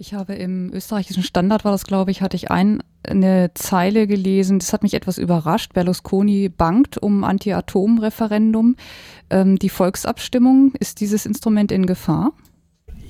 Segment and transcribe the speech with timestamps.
[0.00, 4.58] Ich habe im österreichischen Standard, war das glaube ich, hatte ich ein, eine Zeile gelesen,
[4.58, 5.74] das hat mich etwas überrascht.
[5.74, 8.76] Berlusconi bangt um Anti-Atom-Referendum.
[9.28, 12.32] Ähm, die Volksabstimmung, ist dieses Instrument in Gefahr?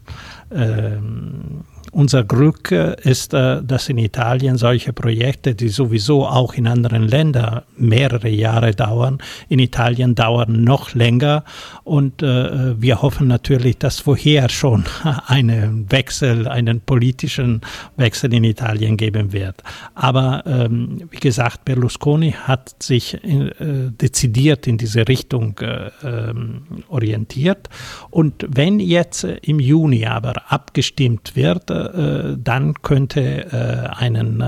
[0.52, 7.06] Ähm, unser Glück ist, äh, dass in Italien solche Projekte, die sowieso auch in anderen
[7.06, 11.44] Ländern mehrere Jahre dauern, in Italien dauern noch länger.
[11.84, 14.84] Und äh, wir hoffen natürlich, dass vorher schon
[15.26, 17.60] einen Wechsel, einen politischen
[17.96, 19.62] Wechsel in Italien geben wird.
[19.94, 23.50] Aber ähm, wie gesagt, Berlusconi hat sich äh,
[23.90, 25.60] dezidiert in diese Richtung
[26.04, 27.68] ähm, orientiert.
[28.10, 34.46] Und wenn jetzt im Juni aber abgestimmt wird, äh, dann könnte äh, einen äh,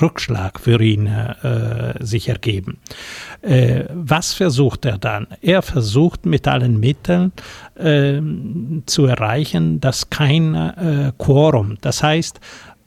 [0.00, 1.08] Rückschlag für ihn
[2.00, 2.78] sich ergeben.
[3.42, 5.26] was versucht er dann?
[5.40, 7.32] Er versucht mit allen Mitteln
[8.86, 12.40] zu erreichen, dass kein Quorum, das heißt,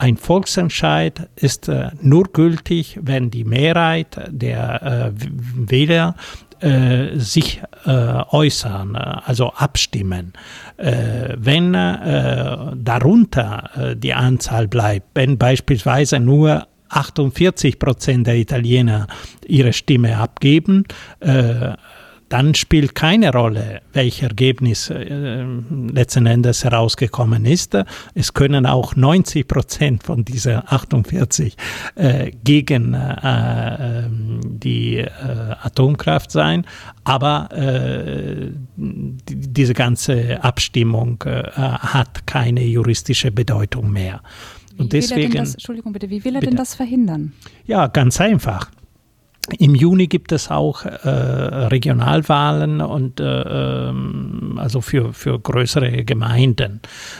[0.04, 5.12] ein Volksentscheid ist äh, nur gültig, wenn die Mehrheit der äh,
[5.56, 6.16] Wähler
[6.63, 10.34] äh, sich äh, äußern, also abstimmen.
[10.78, 19.07] Äh, wenn äh, darunter äh, die Anzahl bleibt, wenn beispielsweise nur 48 Prozent der Italiener
[19.46, 20.85] ihre Stimme abgeben,
[21.19, 21.74] äh,
[22.34, 25.46] dann spielt keine Rolle, welches Ergebnis äh,
[25.94, 27.78] letzten Endes herausgekommen ist.
[28.16, 31.56] Es können auch 90 Prozent von dieser 48
[31.94, 35.10] äh, gegen äh, ähm, die äh,
[35.62, 36.66] Atomkraft sein,
[37.04, 44.22] aber äh, die, diese ganze Abstimmung äh, hat keine juristische Bedeutung mehr.
[44.80, 47.34] Und wie deswegen, das, Entschuldigung bitte, wie will er bitte, denn das verhindern?
[47.68, 48.72] Ja, ganz einfach.
[49.59, 56.80] Im Juni gibt es auch äh, Regionalwahlen und äh, ähm, also für, für größere Gemeinden.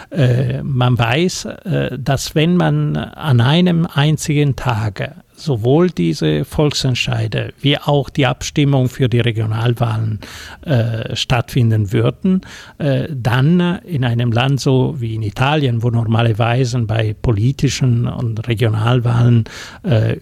[0.10, 7.78] Äh, man weiß, äh, dass wenn man an einem einzigen Tag sowohl diese Volksentscheide wie
[7.78, 10.20] auch die Abstimmung für die Regionalwahlen
[10.62, 12.42] äh, stattfinden würden,
[12.78, 19.44] äh, dann in einem Land so wie in Italien, wo normalerweise bei politischen und Regionalwahlen
[19.84, 20.16] äh,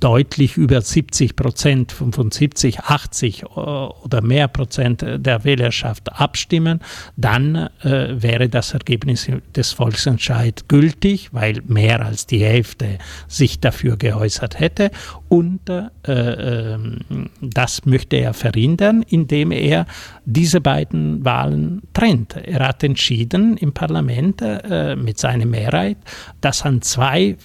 [0.00, 6.80] deutlich über 70 Prozent, 75, 80 oder mehr Prozent der Wählerschaft abstimmen,
[7.16, 12.98] dann äh, wäre das Ergebnis des Volksentscheids gültig, weil mehr als die Hälfte
[13.28, 14.90] sich dafür geäußert hätte.
[15.28, 19.86] Und äh, ähm, das möchte er verhindern, indem er
[20.28, 22.36] diese beiden Wahlen trennt.
[22.36, 25.98] Er hat entschieden im Parlament äh, mit seiner Mehrheit,
[26.40, 27.36] dass an zwei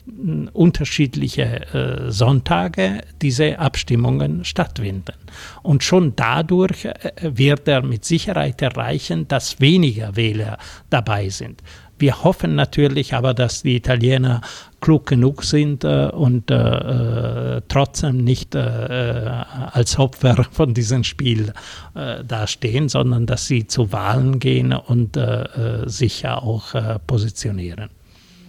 [0.51, 5.13] unterschiedliche äh, Sonntage diese Abstimmungen stattfinden.
[5.61, 10.57] Und schon dadurch äh, wird er mit Sicherheit erreichen, dass weniger Wähler
[10.89, 11.61] dabei sind.
[12.01, 14.41] Wir hoffen natürlich aber, dass die Italiener
[14.81, 21.53] klug genug sind äh, und äh, äh trotzdem nicht äh, als Opfer von diesem Spiel
[21.93, 26.73] äh, dastehen, sondern dass sie zu Wahlen gehen und äh, sich ja auch
[27.05, 27.89] positionieren.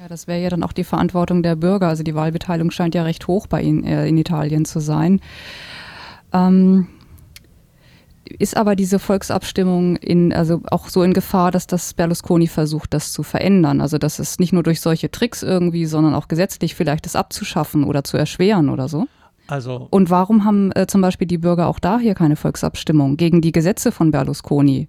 [0.01, 1.89] Ja, das wäre ja dann auch die Verantwortung der Bürger.
[1.89, 5.21] Also die Wahlbeteiligung scheint ja recht hoch bei Ihnen äh, in Italien zu sein.
[6.33, 6.89] Ähm,
[8.39, 13.13] ist aber diese Volksabstimmung in, also auch so in Gefahr, dass das Berlusconi versucht, das
[13.13, 13.81] zu verändern?
[13.81, 17.85] Also dass es nicht nur durch solche Tricks irgendwie, sondern auch gesetzlich vielleicht das abzuschaffen
[17.85, 19.07] oder zu erschweren oder so?
[19.47, 23.41] Also Und warum haben äh, zum Beispiel die Bürger auch da hier keine Volksabstimmung gegen
[23.41, 24.89] die Gesetze von Berlusconi?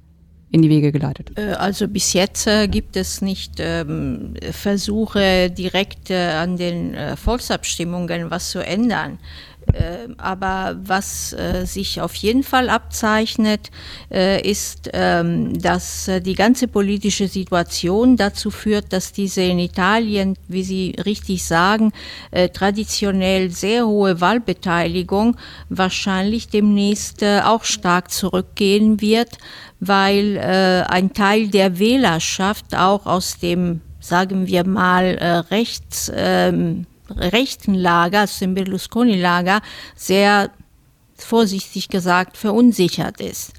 [0.53, 1.31] in die Wege geleitet?
[1.35, 8.29] Äh, also bis jetzt äh, gibt es nicht ähm, Versuche, direkt äh, an den Volksabstimmungen
[8.29, 9.17] was zu ändern.
[9.73, 13.71] Äh, aber was äh, sich auf jeden Fall abzeichnet,
[14.11, 20.63] äh, ist, ähm, dass die ganze politische Situation dazu führt, dass diese in Italien, wie
[20.63, 21.91] Sie richtig sagen,
[22.53, 25.37] traditionell sehr hohe Wahlbeteiligung
[25.69, 29.29] wahrscheinlich demnächst auch stark zurückgehen wird,
[29.79, 38.21] weil ein Teil der Wählerschaft auch aus dem, sagen wir mal, rechts ähm, rechten Lager,
[38.21, 39.61] also dem Berlusconi-Lager,
[39.95, 40.51] sehr
[41.17, 43.53] vorsichtig gesagt verunsichert ist.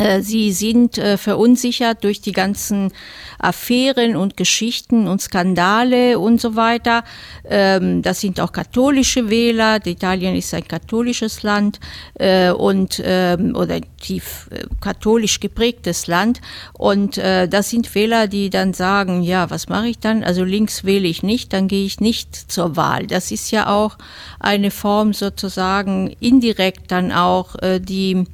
[0.00, 2.90] Äh, sie sind äh, verunsichert durch die ganzen
[3.38, 7.04] Affären und Geschichten und Skandale und so weiter.
[7.44, 9.84] Ähm, das sind auch katholische Wähler.
[9.84, 11.80] Italien ist ein katholisches Land
[12.14, 14.48] äh, und ähm, oder tief
[14.80, 16.40] katholisch geprägtes Land.
[16.72, 20.24] Und das sind Wähler, die dann sagen, ja, was mache ich dann?
[20.24, 23.06] Also links wähle ich nicht, dann gehe ich nicht zur Wahl.
[23.06, 23.98] Das ist ja auch
[24.38, 28.24] eine Form sozusagen indirekt dann auch die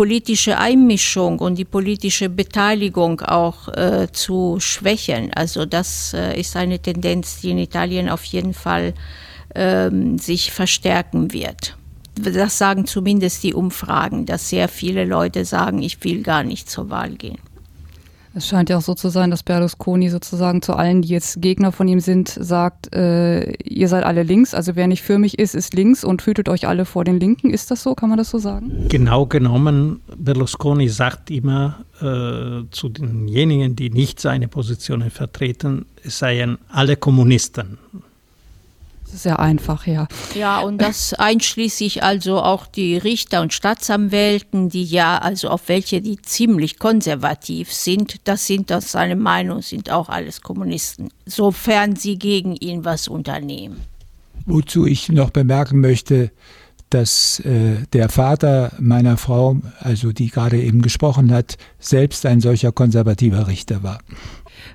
[0.00, 5.30] politische Einmischung und die politische Beteiligung auch äh, zu schwächen.
[5.34, 8.94] Also das äh, ist eine Tendenz, die in Italien auf jeden Fall
[9.54, 11.76] ähm, sich verstärken wird.
[12.14, 16.88] Das sagen zumindest die Umfragen, dass sehr viele Leute sagen, ich will gar nicht zur
[16.88, 17.49] Wahl gehen.
[18.32, 21.72] Es scheint ja auch so zu sein, dass Berlusconi sozusagen zu allen, die jetzt Gegner
[21.72, 25.54] von ihm sind, sagt, äh, ihr seid alle links, also wer nicht für mich ist,
[25.54, 27.50] ist links und hütet euch alle vor den Linken.
[27.50, 27.94] Ist das so?
[27.94, 28.86] Kann man das so sagen?
[28.88, 36.58] Genau genommen, Berlusconi sagt immer äh, zu denjenigen, die nicht seine Positionen vertreten, es seien
[36.68, 37.78] alle Kommunisten.
[39.12, 40.06] Sehr einfach, ja.
[40.34, 46.00] Ja, und das einschließlich also auch die Richter und Staatsanwälten, die ja, also auf welche
[46.00, 52.18] die ziemlich konservativ sind, das sind aus seiner Meinung, sind auch alles Kommunisten, sofern sie
[52.18, 53.80] gegen ihn was unternehmen.
[54.46, 56.30] Wozu ich noch bemerken möchte,
[56.90, 62.72] dass äh, der Vater meiner Frau, also die gerade eben gesprochen hat, selbst ein solcher
[62.72, 64.00] konservativer Richter war.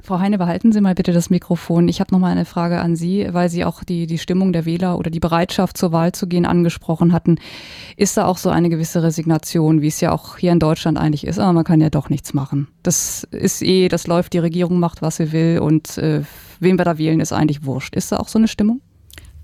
[0.01, 1.87] Frau Heine, behalten Sie mal bitte das Mikrofon.
[1.87, 4.65] Ich habe noch mal eine Frage an Sie, weil Sie auch die, die Stimmung der
[4.65, 7.37] Wähler oder die Bereitschaft zur Wahl zu gehen angesprochen hatten.
[7.97, 11.25] Ist da auch so eine gewisse Resignation, wie es ja auch hier in Deutschland eigentlich
[11.25, 12.67] ist, aber man kann ja doch nichts machen.
[12.83, 16.21] Das ist eh, das läuft, die Regierung macht, was sie will und äh,
[16.59, 17.95] wen wir da wählen, ist eigentlich wurscht.
[17.95, 18.81] Ist da auch so eine Stimmung?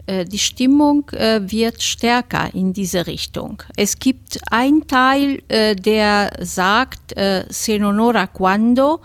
[0.07, 3.63] Äh, die Stimmung äh, wird stärker in diese Richtung.
[3.77, 7.13] Es gibt einen Teil, äh, der sagt,
[7.49, 9.01] se non ora quando,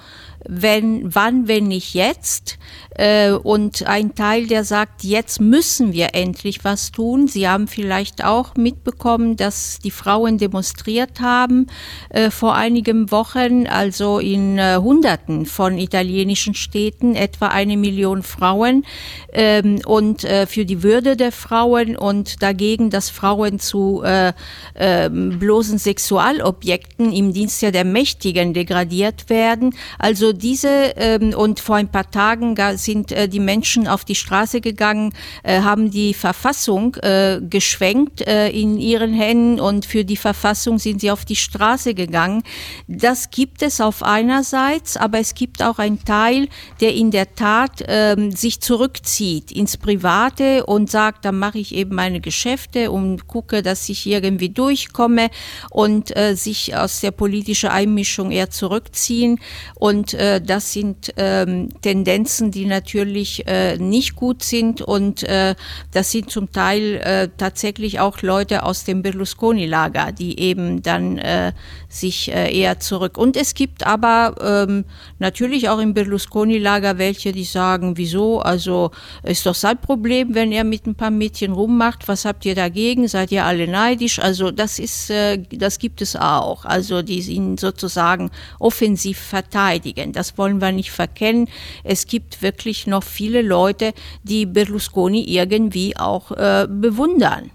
[0.49, 2.59] wenn, wann, wenn nicht jetzt.
[2.95, 7.29] Äh, und ein Teil, der sagt, jetzt müssen wir endlich was tun.
[7.29, 11.67] Sie haben vielleicht auch mitbekommen, dass die Frauen demonstriert haben
[12.11, 18.85] äh, vor einigen Wochen, also in äh, Hunderten von italienischen Städten, etwa eine Million Frauen
[19.33, 24.33] ähm, und äh, für die Würde der Frauen und dagegen, dass Frauen zu äh,
[24.75, 29.75] ähm, bloßen Sexualobjekten im Dienst der Mächtigen degradiert werden.
[29.99, 34.61] Also diese ähm, und vor ein paar Tagen sind äh, die Menschen auf die Straße
[34.61, 35.12] gegangen,
[35.43, 41.00] äh, haben die Verfassung äh, geschwenkt äh, in ihren Händen und für die Verfassung sind
[41.00, 42.43] sie auf die Straße gegangen.
[42.88, 46.49] Das gibt es auf einerseits, aber es gibt auch einen Teil,
[46.81, 51.94] der in der Tat ähm, sich zurückzieht ins Private und sagt, dann mache ich eben
[51.94, 55.31] meine Geschäfte und gucke, dass ich irgendwie durchkomme
[55.71, 59.40] und äh, sich aus der politischen Einmischung eher zurückziehen.
[59.75, 65.54] Und äh, das sind ähm, Tendenzen, die natürlich äh, nicht gut sind und äh,
[65.92, 71.52] das sind zum Teil äh, tatsächlich auch Leute aus dem Berlusconi-Lager, die eben dann äh,
[71.88, 73.18] sich äh, eher zurück.
[73.18, 74.85] Und es gibt aber ähm,
[75.18, 78.90] natürlich auch im Berlusconi-Lager welche, die sagen, wieso, also
[79.23, 83.09] ist doch sein Problem, wenn er mit ein paar Mädchen rummacht, was habt ihr dagegen,
[83.09, 84.18] seid ihr alle neidisch?
[84.18, 90.12] Also das ist, äh, das gibt es auch, also die ihn sozusagen offensiv verteidigen.
[90.16, 91.49] Das wollen wir nicht verkennen.
[91.85, 93.92] Es gibt wirklich noch viele Leute,
[94.23, 97.50] die Berlusconi irgendwie auch äh, bewundern.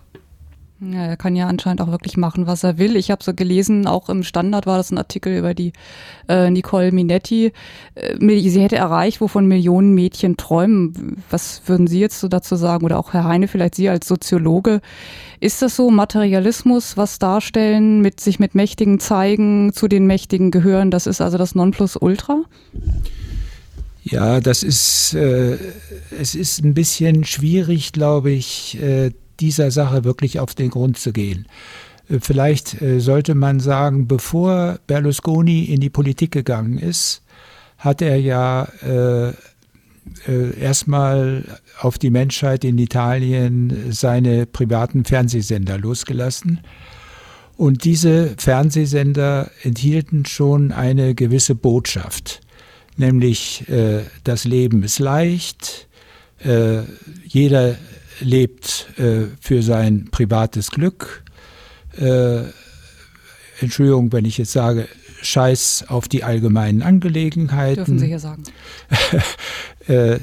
[0.83, 2.95] Ja, er kann ja anscheinend auch wirklich machen, was er will.
[2.95, 5.73] Ich habe so gelesen, auch im Standard war das ein Artikel über die
[6.27, 7.53] äh, Nicole Minetti.
[7.93, 11.21] Äh, sie hätte erreicht, wovon Millionen Mädchen träumen.
[11.29, 12.83] Was würden Sie jetzt so dazu sagen?
[12.83, 14.81] Oder auch Herr Heine, vielleicht Sie als Soziologe.
[15.39, 20.89] Ist das so Materialismus, was darstellen, mit sich mit Mächtigen zeigen, zu den Mächtigen gehören?
[20.89, 22.41] Das ist also das Nonplusultra?
[24.03, 25.59] Ja, das ist, äh,
[26.19, 29.11] es ist ein bisschen schwierig, glaube ich, äh,
[29.41, 31.47] dieser Sache wirklich auf den Grund zu gehen.
[32.09, 37.23] Äh, vielleicht äh, sollte man sagen, bevor Berlusconi in die Politik gegangen ist,
[37.77, 39.33] hat er ja äh,
[40.27, 41.43] äh, erstmal
[41.79, 46.61] auf die Menschheit in Italien seine privaten Fernsehsender losgelassen.
[47.57, 52.41] Und diese Fernsehsender enthielten schon eine gewisse Botschaft,
[52.97, 55.87] nämlich äh, das Leben ist leicht,
[56.43, 56.81] äh,
[57.23, 57.75] jeder
[58.21, 61.23] lebt äh, für sein privates Glück.
[61.97, 62.43] Äh,
[63.59, 64.87] Entschuldigung, wenn ich jetzt sage,
[65.21, 67.75] Scheiß auf die allgemeinen Angelegenheiten.
[67.75, 68.43] Dürfen Sie hier sagen.
[69.87, 70.19] äh,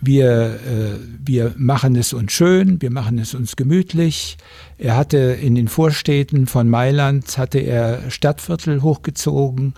[0.00, 4.36] wir, äh, wir machen es uns schön, wir machen es uns gemütlich.
[4.78, 9.74] Er hatte in den Vorstädten von Mailand, hatte er Stadtviertel hochgezogen,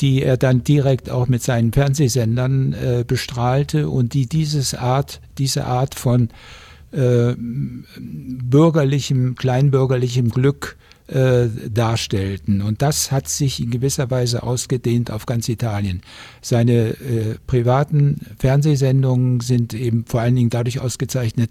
[0.00, 5.66] die er dann direkt auch mit seinen Fernsehsendern äh, bestrahlte und die dieses Art, diese
[5.66, 6.30] Art von
[6.96, 7.34] äh,
[7.98, 10.76] bürgerlichem, kleinbürgerlichem Glück
[11.08, 12.62] äh, darstellten.
[12.62, 16.00] Und das hat sich in gewisser Weise ausgedehnt auf ganz Italien.
[16.42, 21.50] Seine äh, privaten Fernsehsendungen sind eben vor allen Dingen dadurch ausgezeichnet,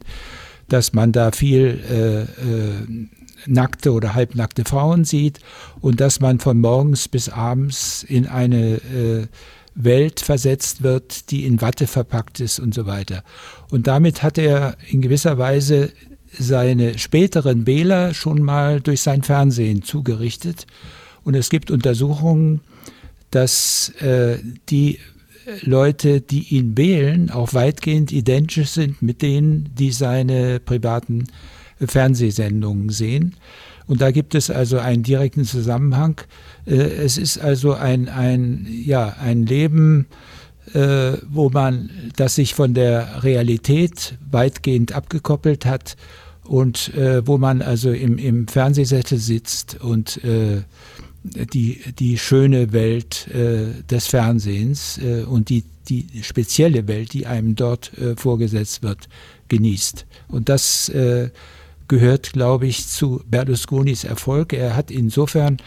[0.68, 3.08] dass man da viel äh, äh,
[3.46, 5.40] nackte oder halbnackte Frauen sieht
[5.80, 9.28] und dass man von morgens bis abends in eine äh,
[9.76, 13.24] Welt versetzt wird, die in Watte verpackt ist und so weiter.
[13.70, 15.92] Und damit hat er in gewisser Weise
[16.38, 20.66] seine späteren Wähler schon mal durch sein Fernsehen zugerichtet.
[21.24, 22.62] Und es gibt Untersuchungen,
[23.32, 24.38] dass äh,
[24.70, 25.00] die
[25.62, 31.26] Leute, die ihn wählen, auch weitgehend identisch sind mit denen, die seine privaten
[31.80, 33.36] Fernsehsendungen sehen.
[33.88, 36.22] Und da gibt es also einen direkten Zusammenhang.
[36.66, 40.08] Äh, es ist also ein, ein, ja, ein Leben,
[40.74, 45.96] äh, wo man, das sich von der Realität weitgehend abgekoppelt hat
[46.44, 50.20] und äh, wo man also im, im Fernsehsessel sitzt und
[51.54, 53.28] die, die schöne Welt
[53.90, 59.10] des Fernsehens und die, die spezielle Welt, die einem dort vorgesetzt wird,
[59.48, 60.06] genießt.
[60.28, 60.92] Und das
[61.88, 64.54] gehört, glaube ich, zu Berlusconis Erfolg.
[64.54, 65.58] Er hat insofern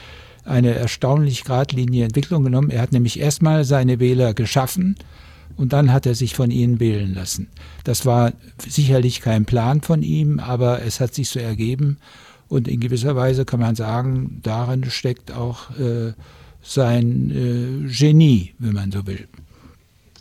[0.44, 2.70] eine erstaunlich geradlinige Entwicklung genommen.
[2.70, 4.96] Er hat nämlich erstmal seine Wähler geschaffen
[5.56, 7.48] und dann hat er sich von ihnen wählen lassen.
[7.84, 8.32] Das war
[8.66, 11.98] sicherlich kein Plan von ihm, aber es hat sich so ergeben
[12.48, 16.12] und in gewisser Weise kann man sagen, darin steckt auch äh,
[16.62, 19.28] sein äh, Genie, wenn man so will.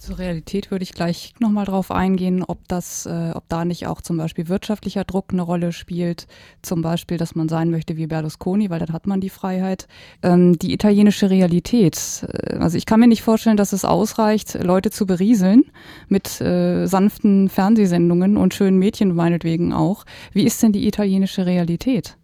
[0.08, 4.00] Zur Realität würde ich gleich nochmal drauf eingehen, ob das, äh, ob da nicht auch
[4.00, 6.28] zum Beispiel wirtschaftlicher Druck eine Rolle spielt.
[6.62, 9.90] Zum Beispiel, dass man sein möchte wie Berlusconi, weil dann hat man die Freiheit.
[10.24, 12.26] Ähm, die italienische Realität.
[12.26, 15.66] Äh, also ich kann mir nicht vorstellen, dass es ausreicht, Leute zu berieseln
[16.08, 20.06] mit äh, sanften Fernsehsendungen und schönen Mädchen meinetwegen auch.
[20.32, 22.17] Wie ist denn die italienische Realität?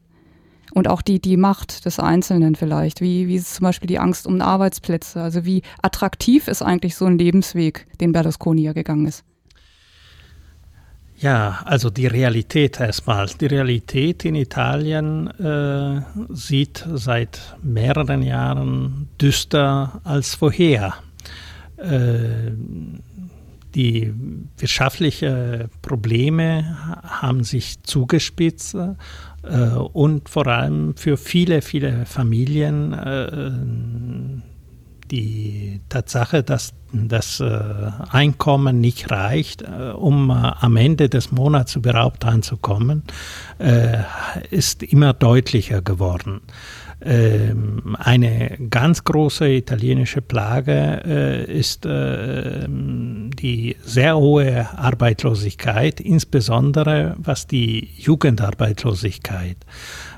[0.74, 3.00] Und auch die, die Macht des Einzelnen vielleicht.
[3.00, 5.22] Wie, wie ist zum Beispiel die Angst um Arbeitsplätze?
[5.22, 9.24] Also wie attraktiv ist eigentlich so ein Lebensweg, den Berlusconi ja gegangen ist?
[11.20, 13.27] Ja, also die Realität erstmal.
[13.39, 20.96] Die Realität in Italien äh, sieht seit mehreren Jahren düster als vorher.
[21.77, 22.51] Äh,
[23.74, 24.13] die
[24.58, 28.75] wirtschaftlichen Probleme haben sich zugespitzt
[29.93, 33.51] und vor allem für viele, viele Familien äh,
[35.12, 37.59] die Tatsache, dass das äh,
[38.09, 39.63] Einkommen nicht reicht,
[39.95, 43.03] um am Ende des Monats überhaupt anzukommen,
[44.50, 46.41] ist immer deutlicher geworden.
[47.05, 57.45] Ähm, eine ganz große italienische Plage äh, ist äh, die sehr hohe Arbeitslosigkeit, insbesondere was
[57.45, 59.57] die Jugendarbeitslosigkeit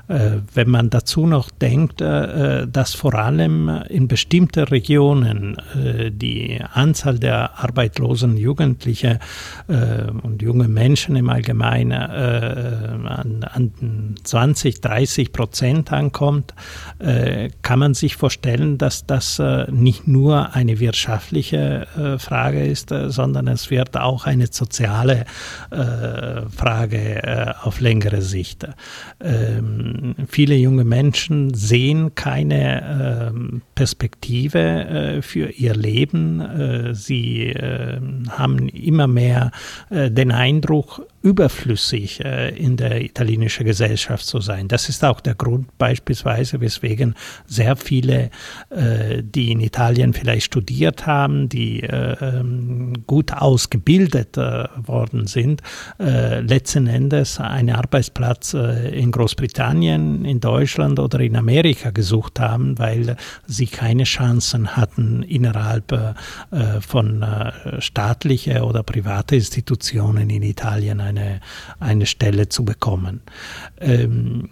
[0.08, 7.18] wenn man dazu noch denkt, äh, dass vor allem in bestimmten Regionen äh, die Anzahl
[7.18, 9.18] der arbeitslosen Jugendlichen
[10.22, 16.54] und junge Menschen im Allgemeinen an, 20, 30 Prozent ankommt,
[17.62, 21.86] kann man sich vorstellen, dass das nicht nur eine wirtschaftliche
[22.18, 25.24] Frage ist, sondern es wird auch eine soziale
[25.70, 28.66] Frage auf längere Sicht.
[29.20, 29.95] Ähm,
[30.28, 36.40] viele junge Menschen sehen keine äh, Perspektive äh, für ihr Leben.
[36.40, 39.50] Äh, sie ähm, haben immer mehr
[39.90, 44.68] äh, den Eindruck, überflüssig äh, in der italienischen Gesellschaft zu sein.
[44.68, 47.16] Das ist auch der Grund beispielsweise, weswegen
[47.46, 48.30] sehr viele,
[48.70, 55.62] äh, die in Italien vielleicht studiert haben, die äh, ähm, gut ausgebildet worden sind,
[55.98, 63.16] letzten Endes einen Arbeitsplatz in Großbritannien, in Deutschland oder in Amerika gesucht haben, weil
[63.46, 66.16] sie keine Chancen hatten, innerhalb
[66.80, 67.24] von
[67.78, 71.40] staatlichen oder privaten Institutionen in Italien eine,
[71.80, 73.20] eine Stelle zu bekommen.
[73.78, 74.48] Ähm,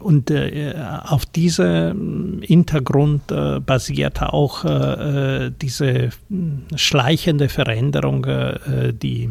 [0.00, 6.10] und äh, auf diesem Hintergrund äh, basiert auch äh, diese
[6.74, 9.28] schleichende Veränderung, äh, die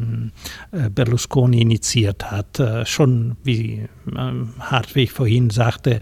[0.71, 2.59] äh, Berlusconi initiiert hat.
[2.59, 3.87] Äh, schon, wie
[4.59, 6.01] Hartwig vorhin sagte,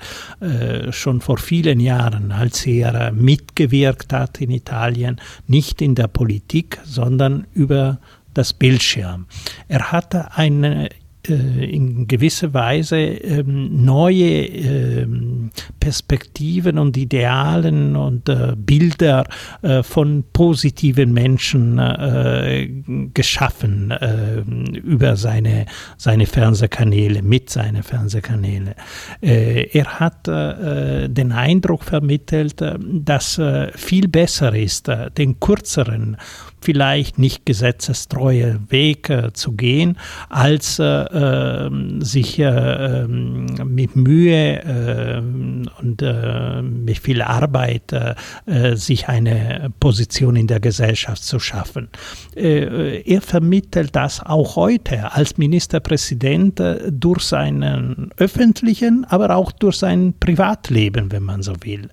[0.89, 7.45] schon vor vielen Jahren, als er mitgewirkt hat in Italien, nicht in der Politik, sondern
[7.53, 7.99] über
[8.33, 9.27] das Bildschirm.
[9.67, 10.89] Er hatte eine
[11.27, 19.25] äh, in gewisser Weise ähm, neue ähm, Perspektiven und Idealen und äh, Bilder
[19.61, 22.67] äh, von positiven Menschen äh,
[23.13, 24.41] geschaffen äh,
[24.79, 25.65] über seine,
[25.97, 28.73] seine Fernsehkanäle, mit seinen Fernsehkanälen.
[29.21, 33.41] Äh, er hat den Eindruck vermittelt, dass
[33.75, 36.17] viel besser ist, den kürzeren
[36.61, 39.97] vielleicht nicht gesetzestreue Weg äh, zu gehen,
[40.29, 48.75] als äh, ähm, sich äh, ähm, mit Mühe ähm, und äh, mit viel Arbeit äh,
[48.75, 51.89] sich eine Position in der Gesellschaft zu schaffen.
[52.35, 61.11] er vermittelt das auch heute als Ministerpräsident durch seinen öffentlichen, aber auch durch sein Privatleben,
[61.11, 61.89] wenn man so will.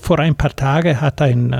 [0.00, 1.52] vor ein paar Tagen hat ein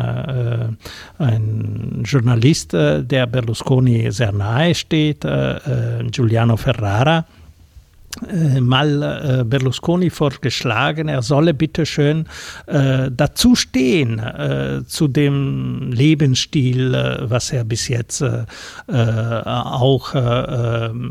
[1.18, 7.24] ein Journalist, äh, der Berlusconi sehr nahe steht, äh, äh, Giuliano Ferrara,
[8.60, 9.02] mal
[9.40, 12.26] äh, Berlusconi vorgeschlagen, er solle bitte schön
[12.66, 18.44] äh, dazu stehen äh, zu dem Lebensstil, äh, was er bis jetzt äh,
[18.86, 20.12] auch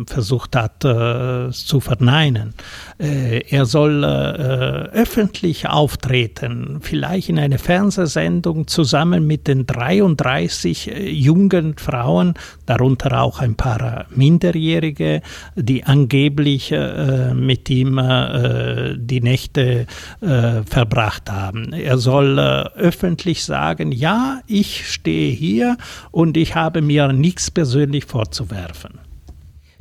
[0.06, 2.54] versucht hat zu verneinen.
[2.98, 13.22] er soll öffentlich auftreten, vielleicht in einer Fernsehsendung zusammen mit den 33 jungen Frauen, darunter
[13.22, 15.22] auch ein paar Minderjährige,
[15.56, 19.88] die angeblich äh, mit ihm äh, die Nächte
[20.22, 21.74] äh, verbracht haben.
[21.74, 25.78] Er soll öffentlich sagen, ja, ich stehe hier
[26.12, 29.00] und ich habe mir nichts persönlich vorzuwerfen.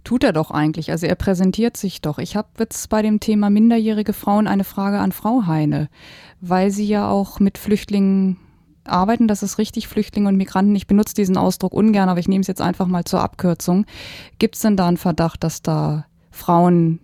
[0.05, 0.91] Tut er doch eigentlich.
[0.91, 2.19] Also er präsentiert sich doch.
[2.19, 5.89] Ich habe jetzt bei dem Thema minderjährige Frauen eine Frage an Frau Heine,
[6.41, 8.39] weil sie ja auch mit Flüchtlingen
[8.85, 9.29] arbeiten.
[9.29, 10.75] Das ist richtig, Flüchtlinge und Migranten.
[10.75, 13.87] Ich benutze diesen Ausdruck ungern, aber ich nehme es jetzt einfach mal zur Abkürzung.
[14.39, 17.01] Gibt es denn da einen Verdacht, dass da Frauen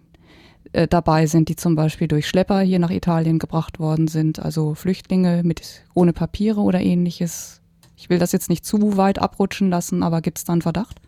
[0.72, 4.74] äh, dabei sind, die zum Beispiel durch Schlepper hier nach Italien gebracht worden sind, also
[4.74, 7.61] Flüchtlinge mit ohne Papiere oder ähnliches.
[7.96, 11.00] Ich will das jetzt nicht zu weit abrutschen lassen, aber gibt es da einen Verdacht?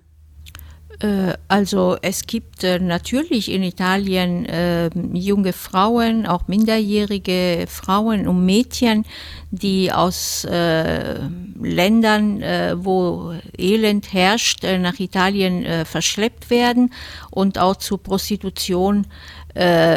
[1.01, 8.45] Äh, also es gibt äh, natürlich in Italien äh, junge Frauen, auch minderjährige Frauen und
[8.45, 9.05] Mädchen,
[9.51, 11.21] die aus äh,
[11.61, 16.93] Ländern, äh, wo Elend herrscht, nach Italien verschleppt werden
[17.31, 19.07] und auch zur Prostitution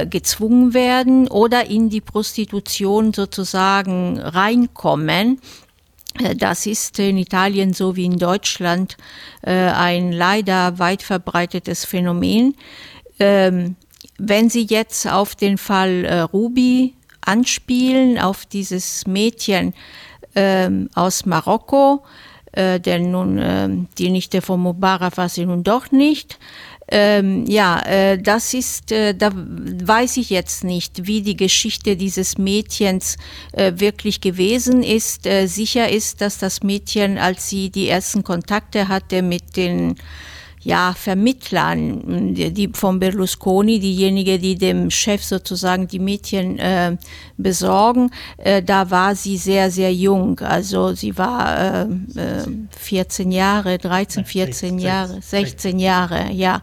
[0.09, 5.39] gezwungen werden oder in die Prostitution sozusagen reinkommen
[6.19, 8.97] äh, das ist in Italien so wie in Deutschland
[9.41, 12.55] äh, ein leider weit verbreitetes Phänomen.
[13.19, 13.75] Ähm,
[14.17, 19.73] wenn Sie jetzt auf den Fall äh, Ruby anspielen, auf dieses Mädchen
[20.35, 22.03] ähm, aus Marokko,
[22.53, 26.37] denn nun die Nichte von Mubarak war sie nun doch nicht,
[26.91, 32.37] ähm, ja, äh, das ist, äh, da weiß ich jetzt nicht, wie die Geschichte dieses
[32.37, 33.15] Mädchens
[33.53, 35.25] äh, wirklich gewesen ist.
[35.25, 39.95] Äh, sicher ist, dass das Mädchen, als sie die ersten Kontakte hatte mit den
[40.63, 46.97] ja, Vermittlern, die, von Berlusconi, diejenigen, die dem Chef sozusagen die Mädchen äh,
[47.37, 50.39] besorgen, äh, da war sie sehr, sehr jung.
[50.39, 51.87] Also sie war äh,
[52.77, 56.61] 14 äh, Jahre, 13, 14 Jahre, 16 Jahre, ja.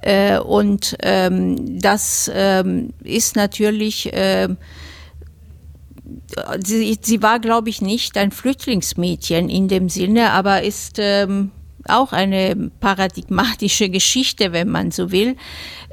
[0.00, 4.48] Äh, und ähm, das ähm, ist natürlich äh,
[6.64, 11.50] Sie, sie, war, glaube ich, nicht ein Flüchtlingsmädchen in dem Sinne, aber ist ähm,
[11.88, 15.36] auch eine paradigmatische Geschichte, wenn man so will.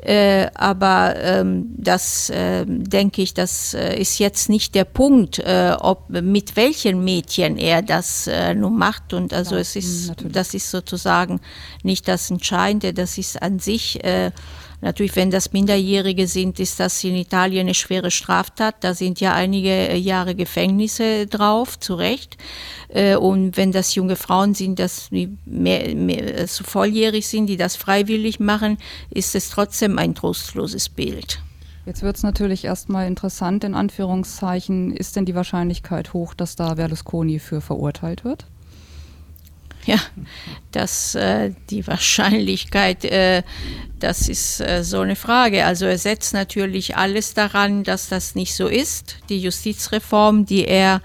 [0.04, 5.76] Äh, aber ähm, das äh, denke ich, das äh, ist jetzt nicht der Punkt, äh,
[5.80, 9.14] ob mit welchen Mädchen er das äh, nun macht.
[9.14, 10.34] Und also ja, es ist, natürlich.
[10.34, 11.40] das ist sozusagen
[11.84, 14.32] nicht das Entscheidende, das ist an sich äh,
[14.82, 18.76] Natürlich, wenn das Minderjährige sind, ist das in Italien eine schwere Straftat.
[18.82, 22.38] Da sind ja einige äh, Jahre Gefängnisse drauf, zu Recht.
[22.90, 27.58] Äh, und wenn das junge Frauen sind, dass die mehr, mehr so volljährig sind, die
[27.58, 28.80] das freiwillig machen,
[29.12, 31.40] ist es trotzdem ein trostloses Bild.
[31.86, 36.76] Jetzt wird es natürlich erstmal interessant, in Anführungszeichen, ist denn die Wahrscheinlichkeit hoch, dass da
[36.76, 38.46] Berlusconi für verurteilt wird?
[39.86, 39.98] Ja,
[40.72, 43.44] dass äh, die Wahrscheinlichkeit, äh,
[44.00, 45.66] das ist äh, so eine Frage.
[45.66, 49.18] Also er setzt natürlich alles daran, dass das nicht so ist.
[49.30, 51.02] Die Justizreform, die er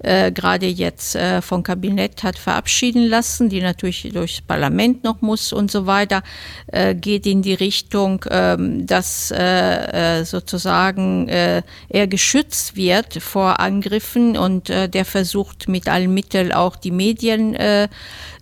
[0.00, 5.52] äh, gerade jetzt äh, vom Kabinett hat verabschieden lassen, die natürlich durchs Parlament noch muss
[5.52, 6.22] und so weiter,
[6.68, 15.04] äh, geht in die Richtung, ähm, dass sozusagen er geschützt wird vor Angriffen und der
[15.04, 17.56] versucht mit allen Mitteln auch die Medien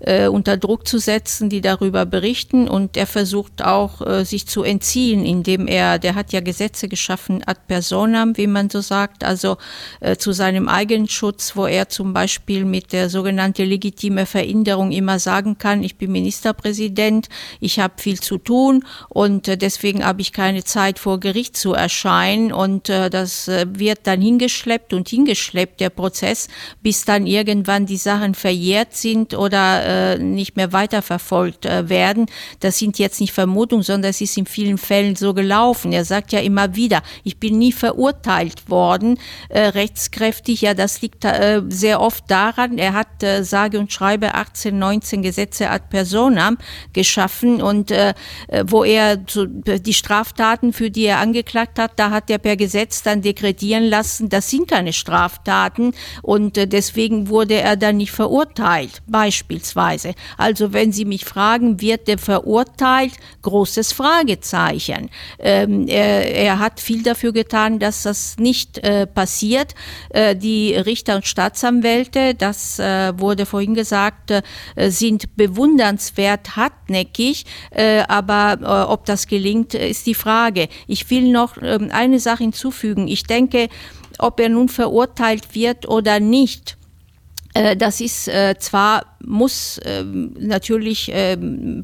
[0.01, 2.69] äh, unter Druck zu setzen, die darüber berichten.
[2.69, 7.43] Und er versucht auch äh, sich zu entziehen, indem er, der hat ja Gesetze geschaffen
[7.47, 9.57] ad personam, wie man so sagt, also
[10.01, 15.59] äh, zu seinem Eigenschutz wo er zum Beispiel mit der sogenannten legitime Veränderung immer sagen
[15.59, 17.29] kann, ich bin Ministerpräsident,
[17.61, 21.73] ich habe viel zu tun und äh, deswegen habe ich keine Zeit vor Gericht zu
[21.73, 22.53] erscheinen.
[22.53, 26.49] Und äh, das äh, wird dann hingeschleppt und hingeschleppt, der Prozess,
[26.83, 29.66] bis dann irgendwann die Sachen verjährt sind oder
[30.19, 32.27] nicht mehr weiterverfolgt werden.
[32.61, 35.93] Das sind jetzt nicht Vermutungen, sondern es ist in vielen Fällen so gelaufen.
[35.93, 39.19] Er sagt ja immer wieder, ich bin nie verurteilt worden,
[39.51, 44.79] rechtskräftig, ja, das liegt äh, sehr oft daran, er hat äh, sage und schreibe 18,
[44.79, 46.59] 19 Gesetze ad personam
[46.93, 48.15] geschaffen und äh,
[48.49, 53.03] äh, wo er die Straftaten, für die er angeklagt hat, da hat er per Gesetz
[53.03, 59.03] dann dekretieren lassen, das sind keine Straftaten und äh, deswegen wurde er dann nicht verurteilt,
[59.57, 60.15] beispielsweise.
[60.37, 63.13] Also wenn Sie mich fragen, wird er verurteilt?
[63.43, 65.11] Großes Fragezeichen.
[65.39, 69.75] Ähm, er, er, hat viel dafür getan, dass das nicht äh, passiert.
[70.11, 74.43] Äh, die Richter und Staatsanwälte, das äh, wurde vorhin gesagt, äh,
[74.91, 80.69] sind bewundernswert hartnäckig, äh, aber äh, ob das gelingt, ist die Frage.
[80.87, 83.09] Ich will noch ähm, eine Sache hinzufügen.
[83.09, 83.69] Ich denke,
[84.19, 86.77] ob er nun verurteilt wird oder nicht,
[87.79, 91.81] das ist zwar muss ähm, natürlich ähm,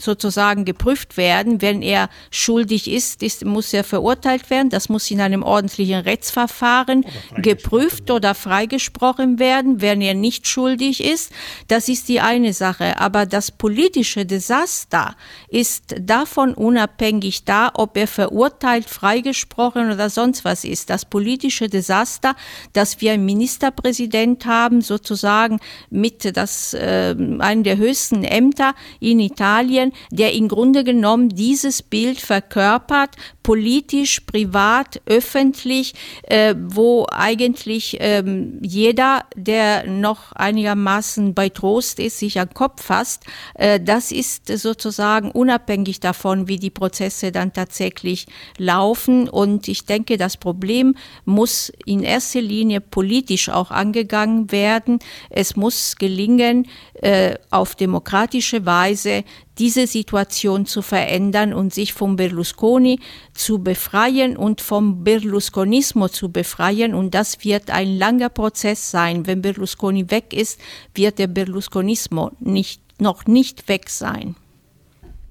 [0.00, 1.60] sozusagen geprüft werden.
[1.60, 4.70] Wenn er schuldig ist, ist, muss er verurteilt werden.
[4.70, 9.80] Das muss in einem ordentlichen Rechtsverfahren oder geprüft oder freigesprochen werden.
[9.80, 11.32] Wenn er nicht schuldig ist,
[11.68, 12.98] das ist die eine Sache.
[13.00, 15.16] Aber das politische Desaster
[15.48, 20.90] ist davon unabhängig da, ob er verurteilt, freigesprochen oder sonst was ist.
[20.90, 22.34] Das politische Desaster,
[22.72, 25.58] dass wir einen Ministerpräsident haben, sozusagen
[25.90, 32.20] mit das äh, einen der höchsten Ämter in Italien, der im Grunde genommen dieses Bild
[32.20, 42.18] verkörpert, politisch, privat, öffentlich, äh, wo eigentlich ähm, jeder, der noch einigermaßen bei Trost ist,
[42.18, 43.24] sich an den Kopf fasst.
[43.54, 48.26] Äh, das ist sozusagen unabhängig davon, wie die Prozesse dann tatsächlich
[48.58, 49.30] laufen.
[49.30, 54.98] Und ich denke, das Problem muss in erster Linie politisch auch angegangen werden.
[55.30, 56.57] Es muss gelingen,
[56.94, 59.24] äh, auf demokratische Weise
[59.58, 63.00] diese Situation zu verändern und sich vom Berlusconi
[63.34, 66.94] zu befreien und vom Berlusconismo zu befreien.
[66.94, 69.26] Und das wird ein langer Prozess sein.
[69.26, 70.60] Wenn Berlusconi weg ist,
[70.94, 74.36] wird der Berlusconismo nicht, noch nicht weg sein.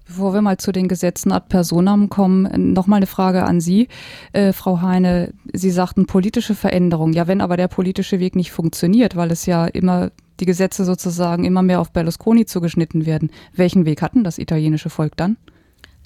[0.07, 3.89] Bevor wir mal zu den Gesetzen ad personam kommen, noch mal eine Frage an Sie,
[4.31, 5.33] äh, Frau Heine.
[5.51, 7.11] Sie sagten politische Veränderung.
[7.11, 11.45] Ja, wenn aber der politische Weg nicht funktioniert, weil es ja immer die Gesetze sozusagen
[11.45, 13.31] immer mehr auf Berlusconi zugeschnitten werden.
[13.53, 15.37] Welchen Weg hatten das italienische Volk dann?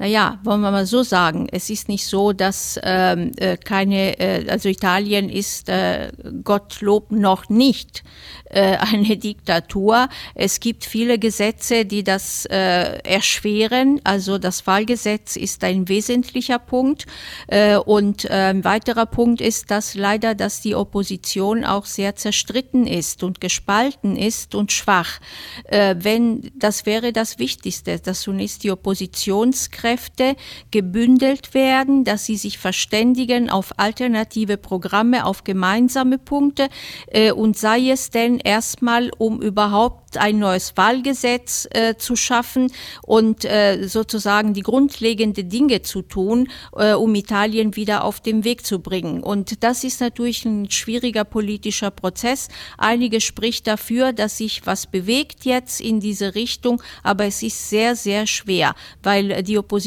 [0.02, 4.50] Naja, wollen wir mal so sagen, es ist nicht so, dass ähm, äh, keine, äh,
[4.50, 6.12] also Italien ist äh,
[6.44, 8.04] Gottlob noch nicht
[8.46, 10.10] äh, eine Diktatur.
[10.34, 14.02] Es gibt viele Gesetze, die das äh, erschweren.
[14.04, 17.06] Also das Wahlgesetz ist ein wesentlicher Punkt.
[17.46, 22.88] Äh, und äh, ein weiterer Punkt ist, dass leider, dass die Opposition auch sehr zerstritten
[22.88, 25.20] ist und gespalten ist und schwach.
[25.66, 30.38] Äh, wenn, das wäre das Wichtigste, dass zunächst die Oppositionskräfte Kräfte
[30.71, 36.69] gebündelt werden, dass sie sich verständigen auf alternative Programme, auf gemeinsame Punkte
[37.08, 43.43] äh, und sei es denn erstmal, um überhaupt ein neues Wahlgesetz äh, zu schaffen und
[43.43, 48.80] äh, sozusagen die grundlegenden Dinge zu tun, äh, um Italien wieder auf den Weg zu
[48.80, 49.23] bringen.
[49.23, 52.47] Und das ist natürlich ein schwieriger politischer Prozess.
[52.77, 57.95] Einige spricht dafür, dass sich was bewegt jetzt in diese Richtung, aber es ist sehr,
[57.95, 58.73] sehr schwer,
[59.04, 59.81] weil die Opposition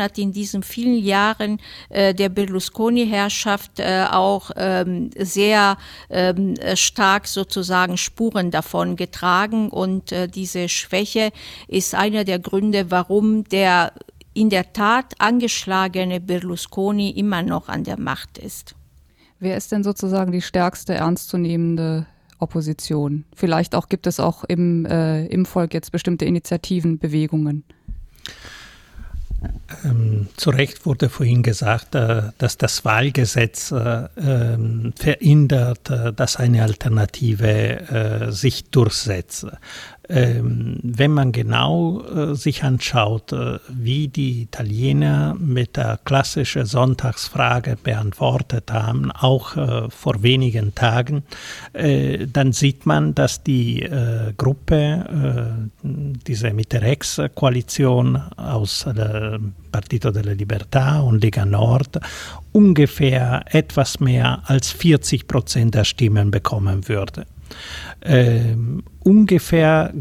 [0.00, 5.78] hat in diesen vielen Jahren äh, der Berlusconi-Herrschaft äh, auch ähm, sehr
[6.10, 11.30] ähm, stark sozusagen Spuren davon getragen und äh, diese Schwäche
[11.68, 13.92] ist einer der Gründe, warum der
[14.36, 18.74] in der Tat angeschlagene Berlusconi immer noch an der Macht ist.
[19.38, 22.06] Wer ist denn sozusagen die stärkste ernstzunehmende
[22.38, 23.24] Opposition?
[23.34, 27.64] Vielleicht auch gibt es auch im, äh, im Volk jetzt bestimmte Initiativen, Bewegungen.
[29.84, 36.36] Ähm, zu Recht wurde vorhin gesagt, äh, dass das Wahlgesetz äh, ähm, verhindert, äh, dass
[36.36, 39.46] eine Alternative äh, sich durchsetzt.
[40.08, 47.76] Ähm, wenn man genau äh, sich anschaut, äh, wie die Italiener mit der klassischen Sonntagsfrage
[47.82, 51.24] beantwortet haben, auch äh, vor wenigen Tagen,
[51.72, 53.88] dann sieht man, dass die
[54.36, 58.86] Gruppe, diese Mitterex-Koalition aus
[59.72, 62.00] Partito della Libertà und Lega Nord
[62.52, 67.26] ungefähr etwas mehr als 40 Prozent der Stimmen bekommen würde
[68.00, 68.56] äh,
[69.00, 69.92] ungefähr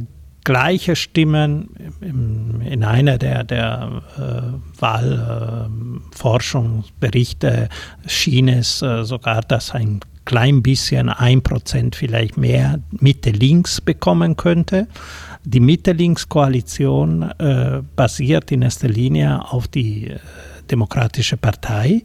[0.44, 1.70] gleiche Stimmen
[2.02, 4.44] in einer der, der äh,
[4.80, 7.68] Wahlforschungsberichte äh,
[8.08, 14.88] schien es äh, sogar, dass ein klein bisschen, ein Prozent vielleicht mehr Mitte-Links bekommen könnte.
[15.44, 20.20] Die Mitte-Links-Koalition äh, basiert in erster Linie auf die äh,
[20.70, 22.04] Demokratische Partei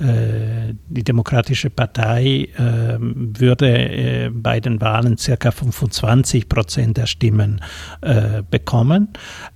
[0.00, 7.60] die Demokratische Partei ähm, würde äh, bei den Wahlen circa 25 Prozent der Stimmen
[8.00, 9.08] äh, bekommen,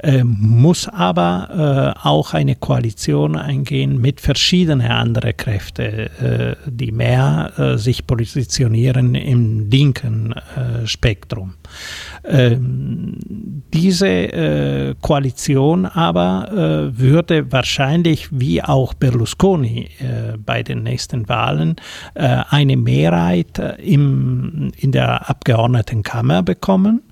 [0.02, 6.09] ähm, muss aber auch eine Koalition eingehen mit verschiedenen anderen Kräften,
[6.66, 10.35] die mehr sich positionieren im linken
[10.85, 11.55] Spektrum.
[12.24, 13.18] Ähm,
[13.74, 19.88] diese Koalition aber würde wahrscheinlich wie auch Berlusconi
[20.44, 21.76] bei den nächsten Wahlen
[22.14, 27.02] äh, eine Mehrheit äh, im, in der Abgeordnetenkammer bekommen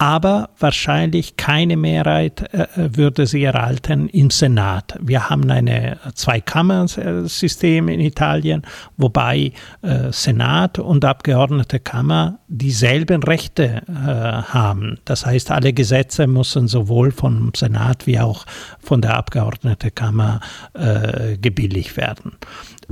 [0.00, 4.96] aber wahrscheinlich keine Mehrheit äh, würde sie erhalten im Senat.
[5.00, 8.62] Wir haben ein Zweikammern-System in Italien,
[8.96, 14.98] wobei äh, Senat und Abgeordnetekammer dieselben Rechte äh, haben.
[15.04, 18.46] Das heißt, alle Gesetze müssen sowohl vom Senat wie auch
[18.80, 20.40] von der Abgeordnetenkammer
[20.72, 22.32] äh, gebilligt werden.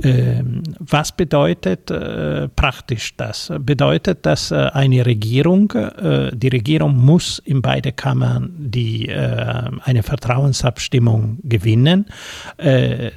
[0.03, 3.51] Ähm, was bedeutet äh, praktisch das?
[3.59, 10.03] Bedeutet, dass äh, eine Regierung, äh, die Regierung muss in beide Kammern die, äh, eine
[10.03, 12.05] Vertrauensabstimmung gewinnen.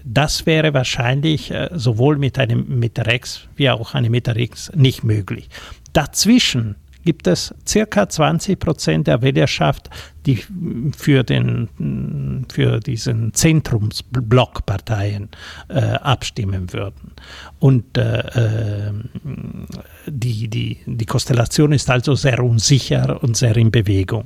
[0.05, 5.48] Das wäre wahrscheinlich sowohl mit einem Mitte Rex wie auch einem Mitte Rex nicht möglich.
[5.92, 9.88] Dazwischen gibt es circa 20 Prozent der Wählerschaft,
[10.26, 10.44] die
[10.96, 15.31] für, den, für diesen Zentrumsblockparteien
[15.68, 17.12] äh, abstimmen würden.
[17.59, 18.92] Und äh, äh,
[20.07, 24.24] die, die, die Konstellation ist also sehr unsicher und sehr in Bewegung.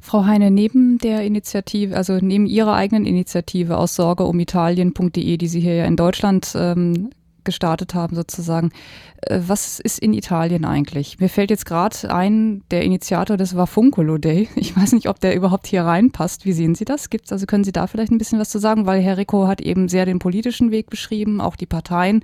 [0.00, 5.46] Frau Heine, neben der Initiative, also neben Ihrer eigenen Initiative aus Sorge um Italien.de, die
[5.46, 7.10] Sie hier ja in Deutschland ähm,
[7.44, 8.70] gestartet haben sozusagen.
[9.22, 11.18] Äh, was ist in Italien eigentlich?
[11.18, 14.48] Mir fällt jetzt gerade ein, der Initiator des Vafuncolo Day.
[14.56, 16.44] Ich weiß nicht, ob der überhaupt hier reinpasst.
[16.44, 17.10] Wie sehen Sie das?
[17.10, 18.86] Gibt's, also können Sie da vielleicht ein bisschen was zu sagen?
[18.86, 22.22] Weil Herr Rico hat eben sehr den politischen Weg beschrieben, auch die Parteien.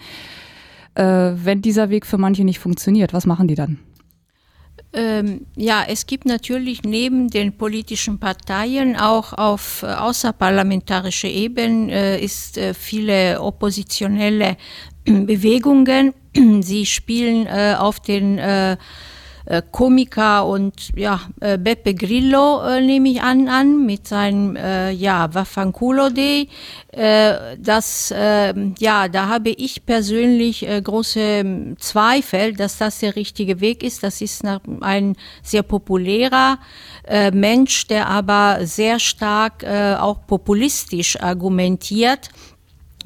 [0.94, 3.78] Äh, wenn dieser Weg für manche nicht funktioniert, was machen die dann?
[4.96, 12.24] Ähm, ja, es gibt natürlich neben den politischen Parteien auch auf äh, außerparlamentarischer Ebene äh,
[12.24, 14.56] ist äh, viele oppositionelle
[15.04, 16.14] Bewegungen.
[16.60, 18.78] Sie spielen äh, auf den äh,
[19.70, 25.32] Komiker und ja, äh, Beppe Grillo äh, nehme ich an, an mit seinem äh, ja,
[25.32, 26.48] Waffanculo Day.
[26.92, 33.14] Äh, das, äh, ja, da habe ich persönlich äh, große ähm, Zweifel, dass das der
[33.14, 34.02] richtige Weg ist.
[34.02, 34.44] Das ist
[34.80, 36.58] ein sehr populärer
[37.06, 42.30] äh, Mensch, der aber sehr stark äh, auch populistisch argumentiert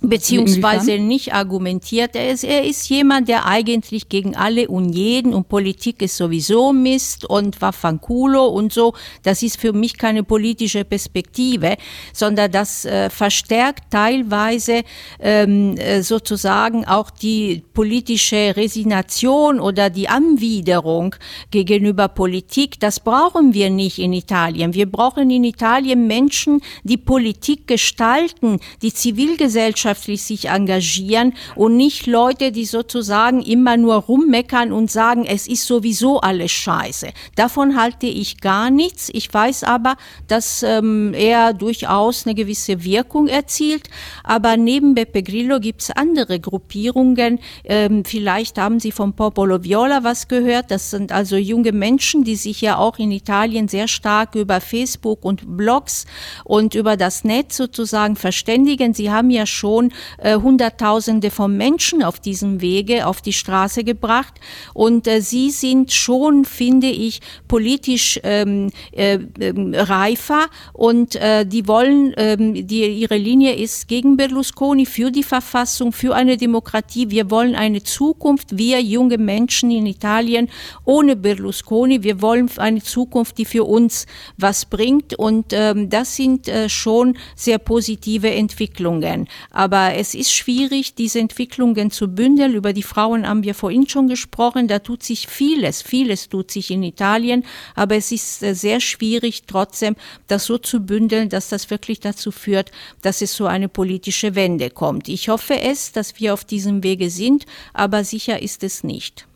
[0.03, 2.17] beziehungsweise nicht argumentiert.
[2.17, 6.73] Er ist, er ist jemand, der eigentlich gegen alle und jeden und Politik ist sowieso
[6.73, 8.95] Mist und Waffankulo und so.
[9.23, 11.77] Das ist für mich keine politische Perspektive,
[12.13, 14.83] sondern das äh, verstärkt teilweise
[15.21, 21.15] ähm, äh, sozusagen auch die politische Resignation oder die Anwiderung
[21.51, 22.81] gegenüber Politik.
[22.81, 24.73] Das brauchen wir nicht in Italien.
[24.73, 32.07] Wir brauchen in Italien Menschen, die Politik gestalten, die Zivilgesellschaft gesellschaftlich sich engagieren und nicht
[32.07, 37.09] Leute, die sozusagen immer nur rummeckern und sagen, es ist sowieso alles scheiße.
[37.37, 39.11] Davon halte ich gar nichts.
[39.13, 39.97] Ich weiß aber,
[40.29, 43.89] dass ähm, er durchaus eine gewisse Wirkung erzielt.
[44.25, 47.41] Aber neben Beppe Grillo gibt es andere Gruppierungen.
[47.65, 50.71] Ähm, vielleicht haben Sie vom Popolo Viola was gehört.
[50.71, 55.25] Das sind also junge Menschen, die sich ja auch in Italien sehr stark über Facebook
[55.25, 56.07] und Blogs
[56.45, 58.95] und über das Netz sozusagen verständigen.
[58.95, 63.85] Sie haben ja schon schon äh, Hunderttausende von Menschen auf diesem Wege auf die Straße
[63.85, 64.35] gebracht.
[64.75, 71.67] Und äh, sie sind schon, finde ich, politisch ähm, äh, ähm, reifer und äh, die
[71.67, 77.11] wollen, ähm, die, ihre Linie ist gegen Berlusconi, für die Verfassung, für eine Demokratie.
[77.11, 80.49] Wir wollen eine Zukunft, wir junge Menschen in Italien
[80.85, 82.03] ohne Berlusconi.
[82.03, 85.15] Wir wollen eine Zukunft, die für uns was bringt.
[85.15, 89.29] Und ähm, das sind äh, schon sehr positive Entwicklungen.
[89.51, 92.55] Aber es ist schwierig, diese Entwicklungen zu bündeln.
[92.55, 94.69] Über die Frauen haben wir vorhin schon gesprochen.
[94.69, 97.45] Da tut sich vieles, vieles tut sich in Italien.
[97.75, 102.31] Aber es ist äh, sehr schwierig, trotzdem das so zu bündeln, dass das wirklich dazu
[102.31, 102.71] führt,
[103.03, 105.09] dass es so eine politische Wende kommt.
[105.09, 109.27] Ich hoffe es, dass wir auf diesem Wege sind, aber sicher ist es nicht.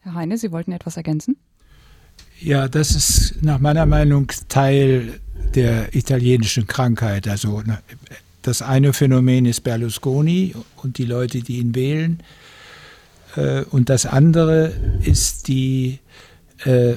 [0.00, 1.36] Herr Heine, Sie wollten etwas ergänzen?
[2.40, 5.20] Ja, das ist nach meiner Meinung Teil
[5.54, 7.28] der italienischen Krankheit.
[7.28, 7.62] Also
[8.42, 12.22] das eine Phänomen ist Berlusconi und die Leute, die ihn wählen.
[13.36, 15.98] Äh, und das andere ist die
[16.64, 16.96] äh,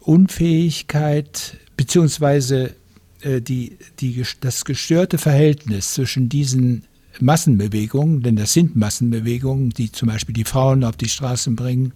[0.00, 2.74] Unfähigkeit beziehungsweise
[3.22, 6.84] äh, die, die, das gestörte Verhältnis zwischen diesen
[7.20, 11.92] Massenbewegungen, denn das sind Massenbewegungen, die zum Beispiel die Frauen auf die Straßen bringen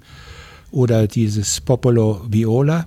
[0.71, 2.87] oder dieses Popolo Viola,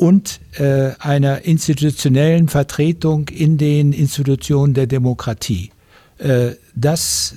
[0.00, 5.72] und äh, einer institutionellen Vertretung in den Institutionen der Demokratie.
[6.16, 7.34] Äh, das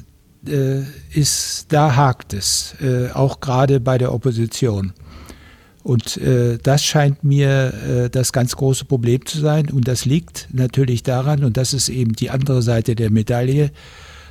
[0.47, 4.93] äh, ist, da hakt es, äh, auch gerade bei der Opposition.
[5.83, 7.73] Und äh, das scheint mir
[8.05, 9.69] äh, das ganz große Problem zu sein.
[9.69, 13.71] Und das liegt natürlich daran, und das ist eben die andere Seite der Medaille,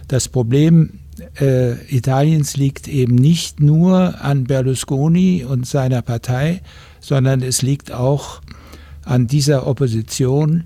[0.08, 1.00] das Problem
[1.88, 6.62] Italiens liegt eben nicht nur an Berlusconi und seiner Partei,
[7.02, 8.40] sondern es liegt auch
[9.04, 10.64] an dieser Opposition,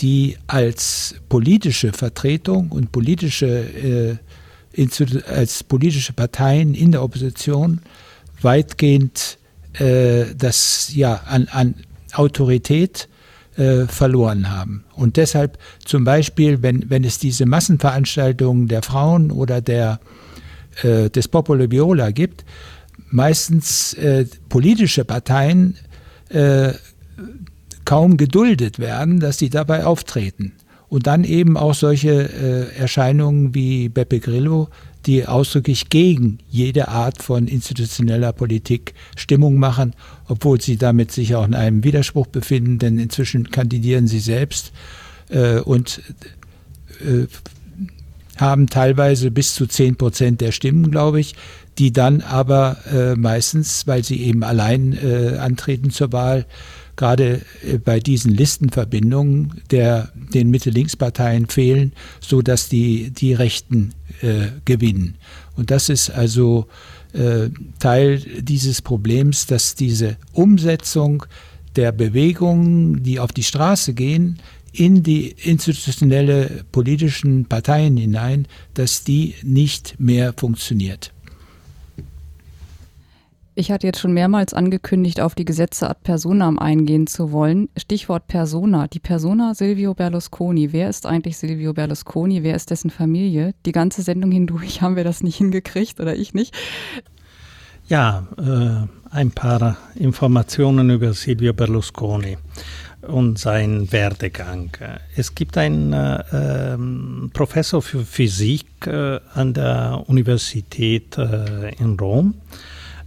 [0.00, 4.18] die als politische Vertretung und politische,
[4.76, 4.86] äh,
[5.26, 7.80] als politische Parteien in der Opposition
[8.42, 9.38] weitgehend
[9.78, 11.74] äh, das ja an, an
[12.12, 13.08] Autorität
[13.56, 14.84] äh, verloren haben.
[14.94, 20.00] Und deshalb zum Beispiel, wenn, wenn es diese Massenveranstaltungen der Frauen oder der,
[20.82, 22.44] äh, des Popolo Viola gibt,
[23.10, 25.76] meistens äh, politische Parteien
[26.28, 26.72] äh,
[27.84, 30.52] kaum geduldet werden, dass sie dabei auftreten.
[30.88, 34.68] Und dann eben auch solche äh, Erscheinungen wie Beppe Grillo,
[35.06, 39.94] die ausdrücklich gegen jede Art von institutioneller Politik Stimmung machen,
[40.28, 44.72] obwohl sie damit sich auch in einem Widerspruch befinden, denn inzwischen kandidieren sie selbst
[45.28, 46.02] äh, und
[47.00, 47.26] äh,
[48.36, 51.34] haben teilweise bis zu zehn Prozent der Stimmen, glaube ich,
[51.78, 56.46] die dann aber äh, meistens, weil sie eben allein äh, antreten zur Wahl,
[56.96, 64.48] gerade äh, bei diesen Listenverbindungen der den Mitte-Links-Parteien fehlen, so dass die die Rechten äh,
[64.64, 65.16] gewinnen.
[65.56, 66.66] Und das ist also
[67.12, 71.24] äh, Teil dieses Problems, dass diese Umsetzung
[71.76, 74.38] der Bewegungen, die auf die Straße gehen,
[74.72, 81.12] in die institutionelle politischen Parteien hinein, dass die nicht mehr funktioniert.
[83.58, 87.70] Ich hatte jetzt schon mehrmals angekündigt, auf die Gesetze ad personam eingehen zu wollen.
[87.74, 88.86] Stichwort Persona.
[88.86, 90.74] Die Persona Silvio Berlusconi.
[90.74, 92.42] Wer ist eigentlich Silvio Berlusconi?
[92.42, 93.54] Wer ist dessen Familie?
[93.64, 96.54] Die ganze Sendung hindurch haben wir das nicht hingekriegt oder ich nicht.
[97.88, 102.36] Ja, äh, ein paar Informationen über Silvio Berlusconi
[103.08, 104.70] und seinen Werdegang.
[105.16, 112.34] Es gibt einen äh, ähm, Professor für Physik äh, an der Universität äh, in Rom,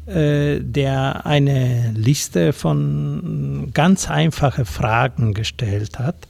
[0.10, 6.28] äh, der eine Liste von ganz einfachen Fragen gestellt hat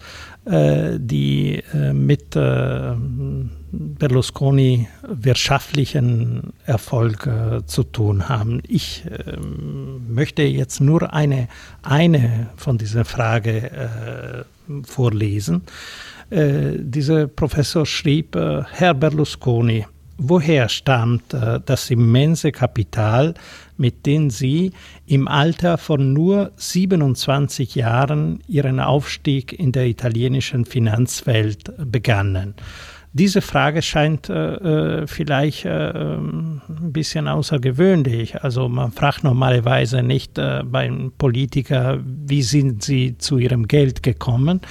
[0.52, 1.62] die
[1.94, 2.34] mit
[3.72, 8.62] Berlusconi wirtschaftlichen Erfolg äh, zu tun haben.
[8.68, 11.48] Ich äh, möchte jetzt nur eine,
[11.84, 15.64] eine von dieser Frage äh, vorlesen.
[16.30, 19.86] Äh, dieser Professor schrieb, äh, Herr Berlusconi,
[20.20, 23.34] woher stammt äh, das immense Kapital,
[23.78, 24.74] mit dem Sie
[25.08, 32.54] im Alter von nur 27 Jahren Ihren Aufstieg in der italienischen Finanzwelt begannen?
[33.12, 38.44] Diese Frage scheint äh, äh, vielleicht äh, ähm, ein bisschen außergewöhnlich.
[38.44, 44.62] Also man fragt normalerweise nicht äh, beim Politiker, wie sind sie zu ihrem Geld gekommen.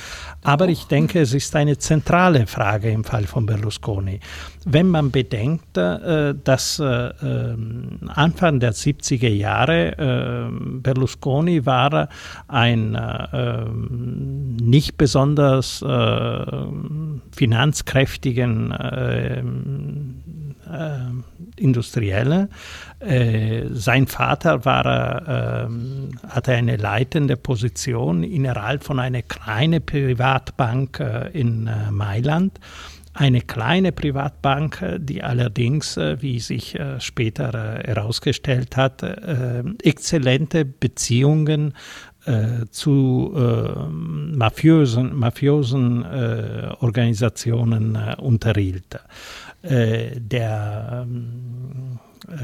[0.44, 4.20] Aber ich denke, es ist eine zentrale Frage im Fall von Berlusconi.
[4.64, 10.48] Wenn man bedenkt, äh, dass äh, ähm, Anfang der 70er Jahre
[10.82, 12.08] Berlusconi war
[12.46, 12.96] ein
[13.32, 15.84] ähm, nicht besonders
[17.32, 19.42] finanzkräftiger wichtigen äh, äh,
[21.56, 22.48] Industrielle.
[23.00, 31.30] Äh, sein Vater war, ähm, hatte eine leitende Position innerhalb von einer kleinen Privatbank äh,
[31.32, 32.60] in äh, Mailand
[33.14, 39.02] eine kleine Privatbank, die allerdings, wie sich später herausgestellt hat,
[39.82, 41.74] exzellente Beziehungen äh,
[42.70, 49.00] zu äh, mafiösen, mafiosen äh, Organisationen äh, unterhielt.
[49.62, 51.98] Äh, der ähm,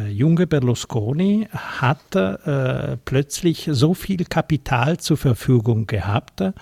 [0.09, 2.16] junge Berlusconi hat
[3.05, 6.53] plötzlich so viel Kapital zur Verfügung gehabt, äh,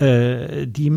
[0.00, 0.90] die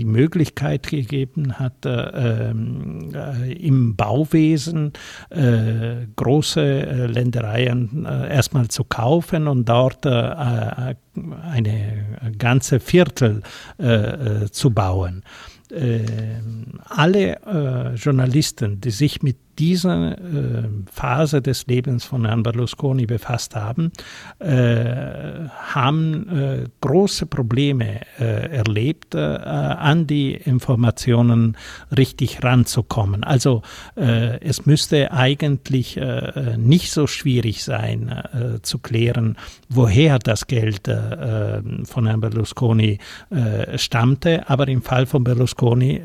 [0.00, 4.92] die Möglichkeit gegeben hat, äh, äh, im Bauwesen
[5.28, 10.96] äh, große äh, Ländereien äh, erstmal zu kaufen und dort eine
[12.38, 13.42] ganze Viertel
[14.50, 15.22] zu bauen.
[16.88, 23.92] alle Journalisten, die sich mit dieser äh, Phase des Lebens von Herrn Berlusconi befasst haben,
[24.38, 31.58] äh, haben äh, große Probleme äh, erlebt, äh, an die Informationen
[31.94, 33.22] richtig ranzukommen.
[33.22, 33.60] Also
[33.96, 36.00] äh, es müsste eigentlich
[36.56, 38.22] nicht so schwierig sein
[38.62, 39.36] zu klären,
[39.68, 42.98] woher das Geld von Herrn Berlusconi
[43.76, 44.48] stammte.
[44.48, 46.00] Aber im Fall von Berlusconi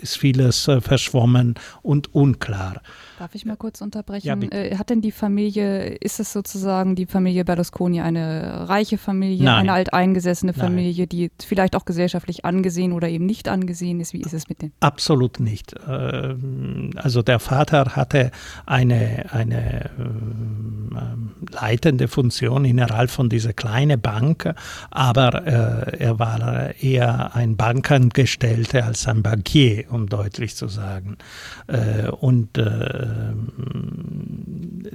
[0.00, 2.82] ist vieles verschwommen und unklar klar.
[3.18, 4.26] Darf ich mal kurz unterbrechen?
[4.26, 9.44] Ja, äh, hat denn die Familie, ist es sozusagen die Familie Berlusconi eine reiche Familie,
[9.44, 9.60] Nein.
[9.60, 11.08] eine alteingesessene Familie, Nein.
[11.08, 14.14] die vielleicht auch gesellschaftlich angesehen oder eben nicht angesehen ist?
[14.14, 14.72] Wie ist es mit denen?
[14.80, 15.74] Absolut nicht.
[15.86, 18.32] Ähm, also der Vater hatte
[18.66, 24.52] eine, eine ähm, leitende Funktion innerhalb von dieser kleinen Bank,
[24.90, 31.16] aber äh, er war eher ein Bankangestellter als ein Bankier, um deutlich zu sagen.
[31.68, 33.03] Äh, und ähm,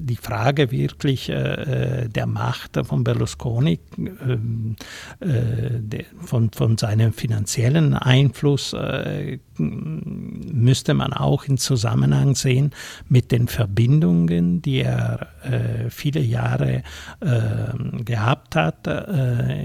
[0.10, 4.76] die Frage wirklich äh, der Macht von Berlusconi, ähm,
[5.20, 12.72] äh, von, von seinem finanziellen Einfluss, äh, müsste man auch in Zusammenhang sehen
[13.08, 15.28] mit den Verbindungen, die er
[15.90, 16.84] viele Jahre
[17.22, 18.88] ähm, gehabt hat,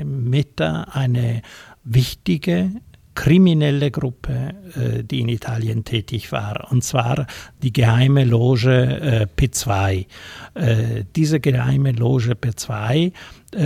[0.04, 1.42] mit einer
[1.84, 2.80] wichtigen
[3.14, 7.26] kriminelle Gruppe, äh, die in Italien tätig war, und zwar
[7.62, 10.06] die geheime Loge äh, P2.
[10.54, 13.12] Äh, diese geheime Loge P2 äh,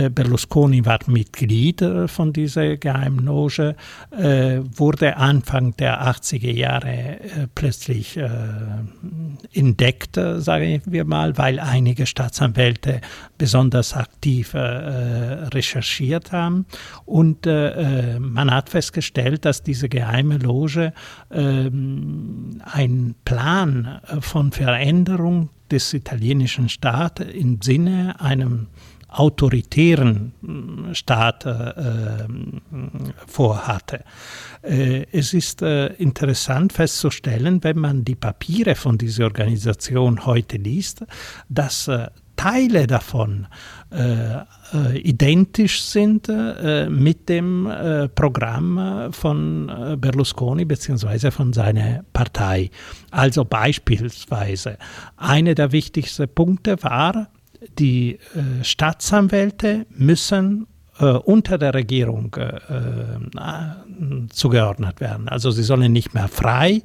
[0.09, 3.75] Berlusconi war Mitglied äh, von dieser Geheimloge,
[4.11, 7.19] äh, wurde Anfang der 80er Jahre
[7.55, 8.19] plötzlich
[9.53, 13.01] entdeckt, sagen wir mal, weil einige Staatsanwälte
[13.37, 16.65] besonders aktiv recherchiert haben.
[17.05, 20.93] Und man hat festgestellt, dass diese geheime Loge
[21.31, 28.67] ähm, einen Plan von Veränderung des italienischen Staates im Sinne einem
[29.09, 32.61] autoritären hm, Staat äh, hm,
[33.27, 34.03] vorhatte.
[34.61, 41.05] Äh, es ist äh, interessant festzustellen, wenn man die Papiere von dieser Organisation heute liest,
[41.49, 43.47] dass äh, Teile davon
[43.91, 51.31] äh, identisch sind äh, mit dem äh, Programm von Berlusconi bzw.
[51.31, 52.69] von seiner Partei.
[53.11, 54.77] Also beispielsweise,
[55.17, 57.27] einer der wichtigsten Punkte war,
[57.77, 60.67] die äh, Staatsanwälte müssen
[60.99, 65.29] äh, unter der Regierung äh, äh, zugeordnet werden.
[65.29, 66.83] Also sie sollen nicht mehr frei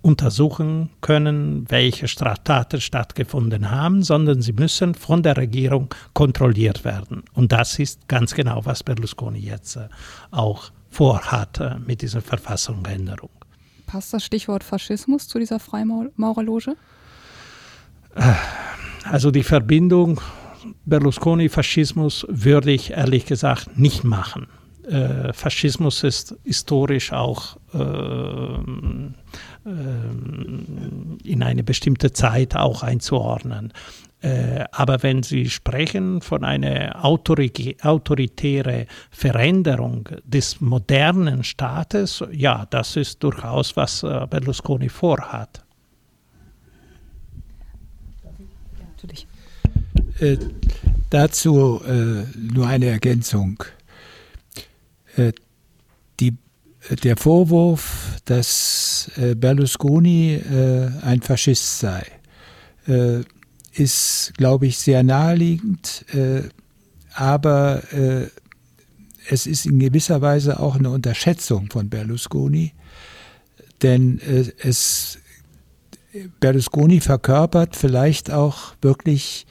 [0.00, 7.24] untersuchen können, welche Straftaten stattgefunden haben, sondern sie müssen von der Regierung kontrolliert werden.
[7.34, 9.88] Und das ist ganz genau, was Berlusconi jetzt äh,
[10.30, 13.28] auch vorhat mit dieser Verfassungsänderung.
[13.86, 16.76] Passt das Stichwort Faschismus zu dieser Freimaurerloge?
[19.10, 20.20] Also die Verbindung
[20.84, 24.48] Berlusconi-Faschismus würde ich ehrlich gesagt nicht machen.
[24.86, 28.58] Äh, Faschismus ist historisch auch äh, äh,
[31.24, 33.72] in eine bestimmte Zeit auch einzuordnen.
[34.20, 43.22] Äh, aber wenn Sie sprechen von einer autoritären Veränderung des modernen Staates, ja, das ist
[43.22, 45.62] durchaus, was äh, Berlusconi vorhat.
[50.20, 50.36] Äh,
[51.10, 53.62] dazu äh, nur eine Ergänzung.
[55.16, 55.32] Äh,
[56.20, 56.36] die,
[57.02, 62.04] der Vorwurf, dass äh, Berlusconi äh, ein Faschist sei,
[63.74, 66.06] ist, glaube ich, sehr naheliegend,
[67.12, 67.82] aber
[69.28, 72.72] es ist in gewisser Weise auch eine Unterschätzung von Berlusconi,
[73.82, 74.22] denn
[74.62, 75.18] es
[76.40, 79.46] Berlusconi verkörpert vielleicht auch wirklich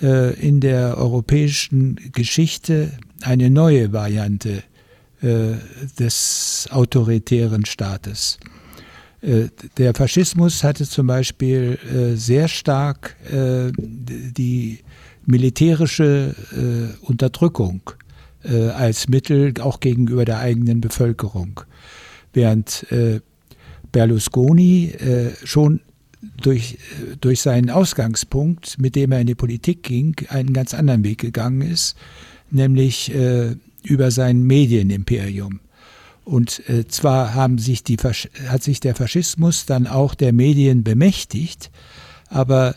[0.00, 2.92] äh, in der europäischen Geschichte
[3.22, 4.62] eine neue Variante
[5.22, 5.54] äh,
[5.98, 8.38] des autoritären Staates.
[9.22, 14.80] Äh, der Faschismus hatte zum Beispiel äh, sehr stark äh, die
[15.24, 17.80] militärische äh, Unterdrückung
[18.76, 21.62] als Mittel auch gegenüber der eigenen Bevölkerung.
[22.32, 22.86] Während
[23.90, 24.94] Berlusconi
[25.42, 25.80] schon
[26.40, 26.78] durch,
[27.20, 31.62] durch seinen Ausgangspunkt, mit dem er in die Politik ging, einen ganz anderen Weg gegangen
[31.62, 31.96] ist,
[32.50, 35.60] nämlich äh, über sein Medienimperium.
[36.24, 41.70] Und äh, zwar haben sich die, hat sich der Faschismus dann auch der Medien bemächtigt,
[42.28, 42.74] aber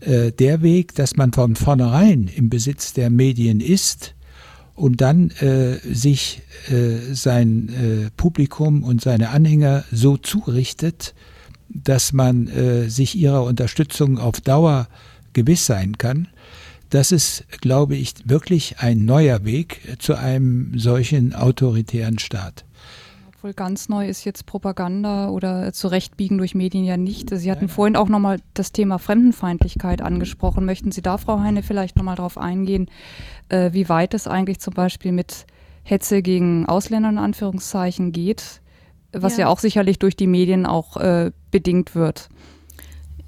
[0.00, 4.14] äh, der Weg, dass man von vornherein im Besitz der Medien ist
[4.74, 11.14] und dann äh, sich äh, sein äh, Publikum und seine Anhänger so zurichtet,
[11.68, 14.88] dass man äh, sich ihrer Unterstützung auf Dauer
[15.32, 16.28] gewiss sein kann.
[16.90, 22.64] Das ist, glaube ich, wirklich ein neuer Weg zu einem solchen autoritären Staat.
[23.28, 27.30] Obwohl ganz neu ist jetzt Propaganda oder Zurechtbiegen durch Medien ja nicht.
[27.30, 30.64] Sie hatten vorhin auch nochmal das Thema Fremdenfeindlichkeit angesprochen.
[30.64, 32.90] Möchten Sie da, Frau Heine, vielleicht nochmal darauf eingehen,
[33.48, 35.46] äh, wie weit es eigentlich zum Beispiel mit
[35.84, 38.60] Hetze gegen Ausländer in Anführungszeichen geht?
[39.12, 42.28] was ja, ja auch sicherlich durch die Medien auch äh, bedingt wird.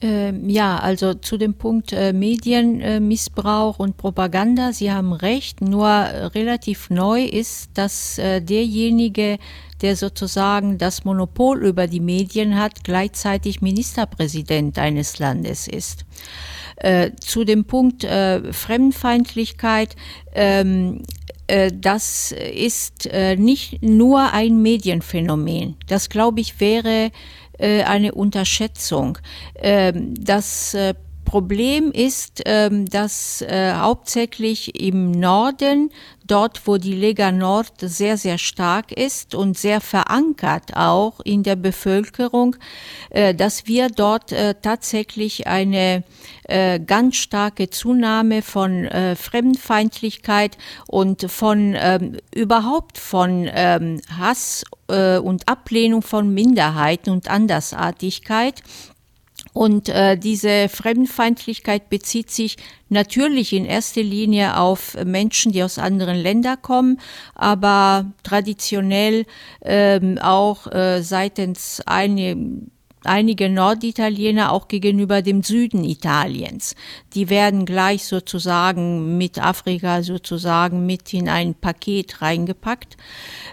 [0.03, 6.25] Ähm, ja, also zu dem Punkt äh, Medienmissbrauch und Propaganda, Sie haben recht, nur äh,
[6.27, 9.37] relativ neu ist, dass äh, derjenige,
[9.83, 16.05] der sozusagen das Monopol über die Medien hat, gleichzeitig Ministerpräsident eines Landes ist.
[17.21, 19.97] Zu dem Punkt Fremdenfeindlichkeit,
[20.33, 21.03] ähm,
[21.47, 23.07] äh, das ist
[23.37, 25.77] nicht nur ein Medienphänomen.
[25.89, 27.11] Das, glaube ich, wäre
[27.61, 29.19] äh, eine Unterschätzung.
[29.57, 30.77] Ähm, das
[31.25, 35.91] Problem ist, ähm, dass hauptsächlich im Norden
[36.31, 41.57] dort, wo die Lega Nord sehr, sehr stark ist und sehr verankert auch in der
[41.57, 42.57] Bevölkerung,
[43.11, 46.05] äh, dass wir dort äh, tatsächlich eine
[46.45, 50.57] äh, ganz starke Zunahme von Fremdenfeindlichkeit
[50.87, 54.01] und von ähm, überhaupt von ähm,
[54.91, 58.63] Hass und Ablehnung von Minderheiten und Andersartigkeit.
[59.53, 62.57] Und äh, diese Fremdenfeindlichkeit bezieht sich
[62.89, 67.01] natürlich in erster Linie auf Menschen, die aus anderen Ländern kommen,
[67.35, 69.25] aber traditionell
[69.63, 72.37] ähm, auch äh, seitens eine,
[73.05, 76.75] einige Norditaliener auch gegenüber dem Süden Italiens.
[77.15, 82.97] Die werden gleich sozusagen mit Afrika sozusagen mit in ein Paket reingepackt.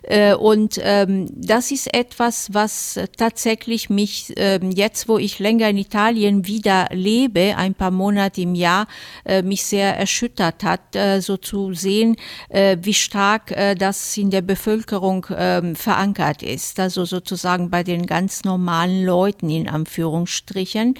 [0.03, 5.77] Äh, und ähm, das ist etwas, was tatsächlich mich ähm, jetzt, wo ich länger in
[5.77, 8.87] Italien wieder lebe, ein paar Monate im Jahr,
[9.25, 12.15] äh, mich sehr erschüttert hat, äh, so zu sehen,
[12.49, 16.79] wie stark das in der Bevölkerung ähm, verankert ist.
[16.79, 20.95] Also sozusagen bei den ganz normalen Leuten in Anführungsstrichen.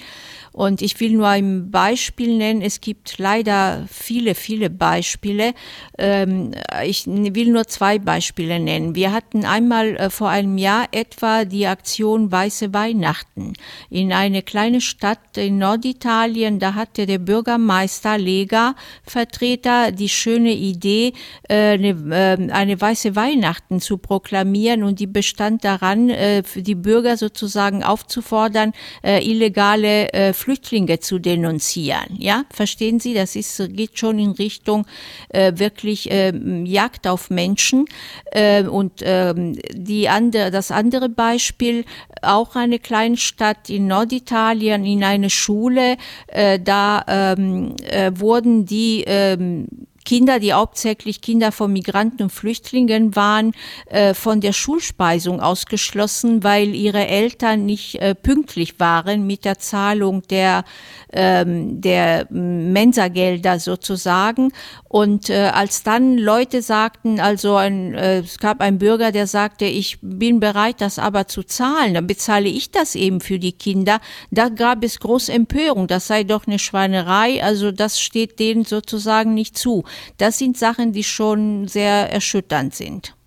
[0.52, 2.62] Und ich will nur ein Beispiel nennen.
[2.62, 5.54] Es gibt leider viele, viele Beispiele.
[5.98, 6.52] Ähm,
[6.84, 8.94] ich will nur zwei Beispiele nennen.
[8.94, 13.52] Wir hatten einmal äh, vor einem Jahr etwa die Aktion Weiße Weihnachten
[13.90, 16.58] in eine kleine Stadt in Norditalien.
[16.58, 18.74] Da hatte der Bürgermeister Lega
[19.04, 21.12] Vertreter die schöne Idee,
[21.48, 26.74] äh, eine, ähm, eine weiße Weihnachten zu proklamieren und die bestand daran, äh, für die
[26.74, 28.72] Bürger sozusagen aufzufordern, aufzufordern,
[29.02, 32.16] äh, illegale äh, Flüchtlinge zu denunzieren.
[32.18, 33.14] Ja, verstehen Sie?
[33.14, 34.86] Das ist, geht schon in Richtung
[35.30, 36.32] äh, wirklich äh,
[36.64, 37.86] Jagd auf Menschen.
[38.32, 41.84] Äh, und ähm, die andere, das andere Beispiel,
[42.22, 45.96] auch eine Kleinstadt in Norditalien, in eine Schule,
[46.28, 49.66] äh, da ähm, äh, wurden die ähm,
[50.08, 53.52] Kinder, die hauptsächlich Kinder von Migranten und Flüchtlingen waren,
[53.90, 60.22] äh, von der Schulspeisung ausgeschlossen, weil ihre Eltern nicht äh, pünktlich waren mit der Zahlung
[60.28, 60.64] der,
[61.12, 64.52] ähm, der Mensagelder sozusagen.
[64.84, 69.64] Und äh, als dann Leute sagten, also ein, äh, es gab einen Bürger, der sagte,
[69.64, 74.00] ich bin bereit, das aber zu zahlen, dann bezahle ich das eben für die Kinder.
[74.30, 79.34] Da gab es große Empörung, das sei doch eine Schweinerei, also das steht denen sozusagen
[79.34, 79.84] nicht zu.
[80.16, 83.17] Das sind Sachen, die schon sehr erschütternd sind.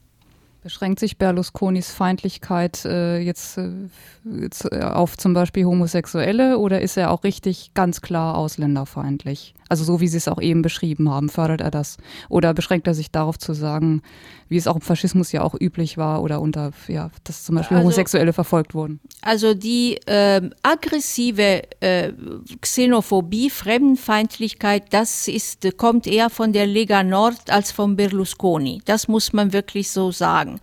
[0.64, 3.72] Beschränkt sich Berlusconis Feindlichkeit äh, jetzt, äh,
[4.42, 9.56] jetzt äh, auf zum Beispiel Homosexuelle oder ist er auch richtig ganz klar ausländerfeindlich?
[9.70, 11.98] Also so wie Sie es auch eben beschrieben haben, fördert er das?
[12.30, 14.04] Oder beschränkt er sich darauf zu sagen,
[14.52, 17.78] wie es auch im Faschismus ja auch üblich war oder unter, ja, dass zum Beispiel
[17.78, 19.00] also, Homosexuelle verfolgt wurden?
[19.22, 22.12] Also die äh, aggressive äh,
[22.60, 28.82] Xenophobie, Fremdenfeindlichkeit, das ist, kommt eher von der Lega Nord als von Berlusconi.
[28.84, 30.60] Das muss man wirklich so sagen.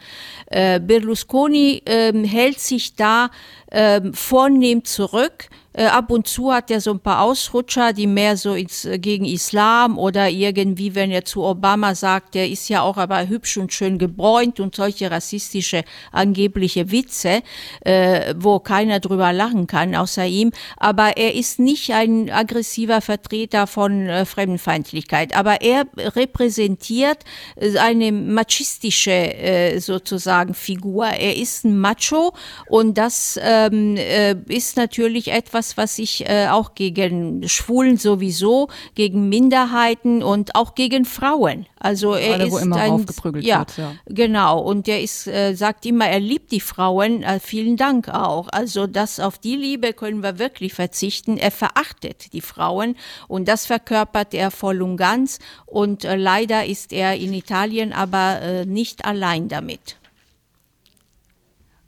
[0.48, 3.30] Äh, Berlusconi ähm, hält sich da
[3.72, 8.36] ähm, vornehm zurück äh, ab und zu hat er so ein paar Ausrutscher, die mehr
[8.36, 12.96] so ins, gegen Islam oder irgendwie, wenn er zu Obama sagt, der ist ja auch
[12.96, 17.42] aber hübsch und schön gebräunt und solche rassistische angebliche Witze,
[17.80, 20.50] äh, wo keiner drüber lachen kann außer ihm.
[20.76, 25.36] Aber er ist nicht ein aggressiver Vertreter von äh, Fremdenfeindlichkeit.
[25.36, 27.24] Aber er repräsentiert
[27.56, 31.06] äh, eine machistische äh, sozusagen Figur.
[31.06, 32.34] Er ist ein Macho
[32.68, 39.28] und das ähm, äh, ist natürlich etwas, was sich äh, auch gegen Schwulen sowieso, gegen
[39.28, 41.66] Minderheiten und auch gegen Frauen.
[41.80, 43.06] Also er Alle, ist ein,
[43.40, 44.60] ja, wird, ja, genau.
[44.60, 47.22] Und er ist, äh, sagt immer, er liebt die Frauen.
[47.22, 48.48] Äh, vielen Dank auch.
[48.50, 51.36] Also das auf die Liebe können wir wirklich verzichten.
[51.36, 52.96] Er verachtet die Frauen
[53.28, 55.38] und das verkörpert er voll und ganz.
[55.66, 59.96] Und äh, leider ist er in Italien aber äh, nicht allein damit.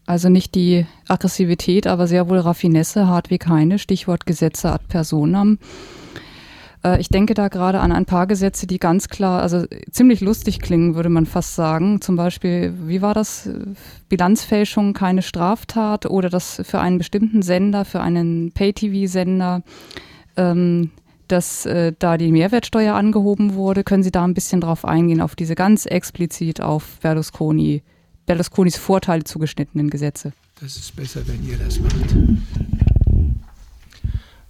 [0.06, 5.58] Also nicht die Aggressivität, aber sehr wohl Raffinesse, Hartwig Heine, Stichwort Gesetze ad personam.
[6.84, 10.60] Äh, ich denke da gerade an ein paar Gesetze, die ganz klar, also ziemlich lustig
[10.60, 12.00] klingen, würde man fast sagen.
[12.00, 13.48] Zum Beispiel, wie war das?
[14.08, 19.62] Bilanzfälschung keine Straftat oder das für einen bestimmten Sender, für einen Pay-TV-Sender,
[20.36, 20.90] ähm,
[21.28, 23.84] dass äh, da die Mehrwertsteuer angehoben wurde.
[23.84, 27.82] Können Sie da ein bisschen drauf eingehen, auf diese ganz explizit auf Berlusconi
[28.26, 30.32] Berlusconis Vorteile zugeschnittenen Gesetze.
[30.60, 32.14] Das ist besser, wenn ihr das macht.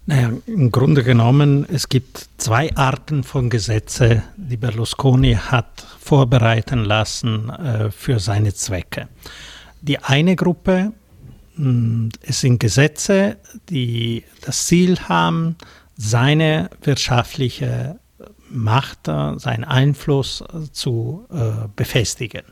[0.06, 7.50] Naja, im Grunde genommen, es gibt zwei Arten von Gesetze, die Berlusconi hat vorbereiten lassen
[7.50, 9.08] äh, für seine Zwecke.
[9.82, 10.92] Die eine Gruppe,
[11.56, 13.36] mh, es sind Gesetze,
[13.68, 15.56] die das Ziel haben,
[15.96, 18.00] seine wirtschaftliche
[18.50, 22.42] Macht, äh, seinen Einfluss äh, zu äh, befestigen.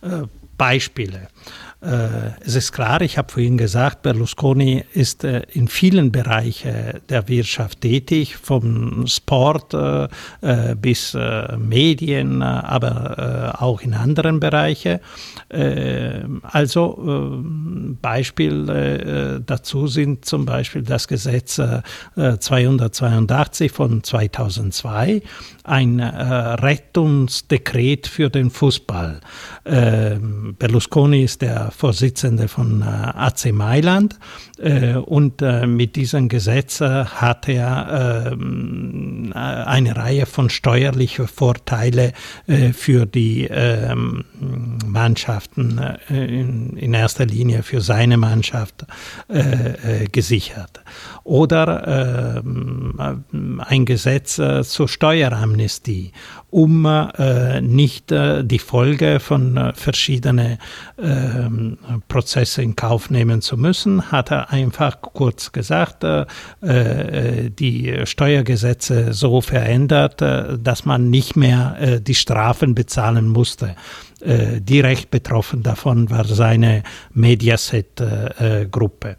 [0.00, 0.22] Äh,
[0.56, 1.28] Beispiele.
[1.84, 7.28] Äh, es ist klar, ich habe vorhin gesagt, Berlusconi ist äh, in vielen Bereichen der
[7.28, 10.08] Wirtschaft tätig, vom Sport äh,
[10.76, 11.14] bis
[11.58, 15.00] Medien, aber auch in anderen Bereichen.
[16.42, 17.42] Also
[18.00, 21.60] Beispiele dazu sind zum Beispiel das Gesetz
[22.16, 25.20] 282 von 2002,
[25.64, 29.20] ein Rettungsdekret für den Fußball.
[29.64, 34.18] Berlusconi ist der Vorsitzende von äh, AC Mailand.
[34.58, 38.34] Äh, und äh, mit diesem Gesetz hat er
[39.34, 42.12] eine Reihe von steuerlichen Vorteile
[42.72, 44.24] für die ähm,
[44.86, 48.86] Mannschaften, in erster Linie für seine Mannschaft,
[50.12, 50.82] gesichert.
[51.24, 56.12] Oder ähm, ein Gesetz zur Steueramnestie,
[56.54, 56.86] um
[57.62, 60.58] nicht die Folge von verschiedenen
[62.06, 66.26] Prozesse in Kauf nehmen zu müssen, hat er einfach kurz gesagt, äh,
[66.60, 73.74] äh, die Steuergesetze so verändert, äh, dass man nicht mehr äh, die Strafen bezahlen musste.
[74.20, 76.82] Äh, direkt betroffen davon war seine
[77.12, 79.16] Mediaset-Gruppe.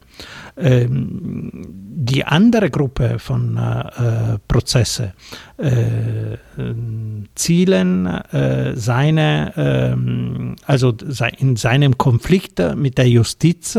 [0.58, 5.14] Ähm, die andere Gruppe von äh, Prozesse
[5.55, 5.55] äh,
[7.36, 10.94] zielen äh, seine, ähm, also
[11.38, 13.78] in seinem Konflikt mit der Justiz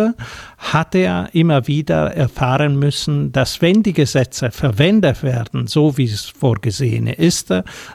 [0.58, 6.24] hat er immer wieder erfahren müssen, dass wenn die Gesetze verwendet werden, so wie es
[6.24, 7.52] vorgesehen ist,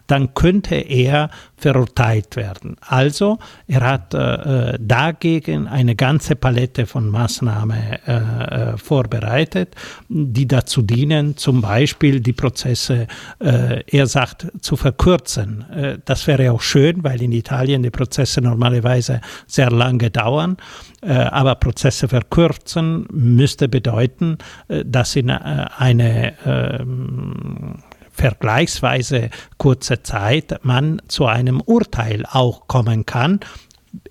[0.07, 2.75] dann könnte er verurteilt werden.
[2.81, 9.75] Also er hat äh, dagegen eine ganze Palette von Maßnahmen äh, äh, vorbereitet,
[10.09, 13.07] die dazu dienen, zum Beispiel die Prozesse,
[13.39, 15.65] äh, er sagt, zu verkürzen.
[15.71, 20.57] Äh, das wäre auch schön, weil in Italien die Prozesse normalerweise sehr lange dauern.
[21.01, 27.75] Äh, aber Prozesse verkürzen müsste bedeuten, dass in eine ähm,
[28.11, 33.39] vergleichsweise kurze Zeit man zu einem Urteil auch kommen kann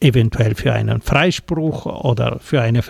[0.00, 2.82] eventuell für einen Freispruch oder für eine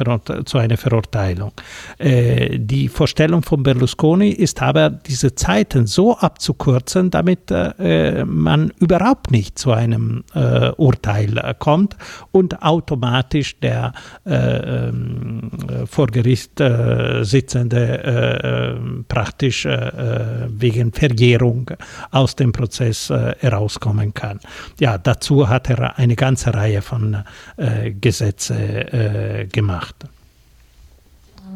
[0.44, 1.52] zu einer Verurteilung.
[1.98, 9.30] Äh, die Vorstellung von Berlusconi ist aber, diese Zeiten so abzukürzen, damit äh, man überhaupt
[9.30, 11.96] nicht zu einem äh, Urteil kommt
[12.30, 13.92] und automatisch der
[14.24, 15.50] äh, ähm,
[15.86, 18.74] vor Gericht äh, sitzende äh,
[19.08, 21.70] praktisch wegen Verjährung
[22.10, 24.40] aus dem Prozess herauskommen kann.
[24.78, 26.99] Ja, dazu hat er eine ganze Reihe von
[27.56, 29.96] äh, Gesetze äh, gemacht.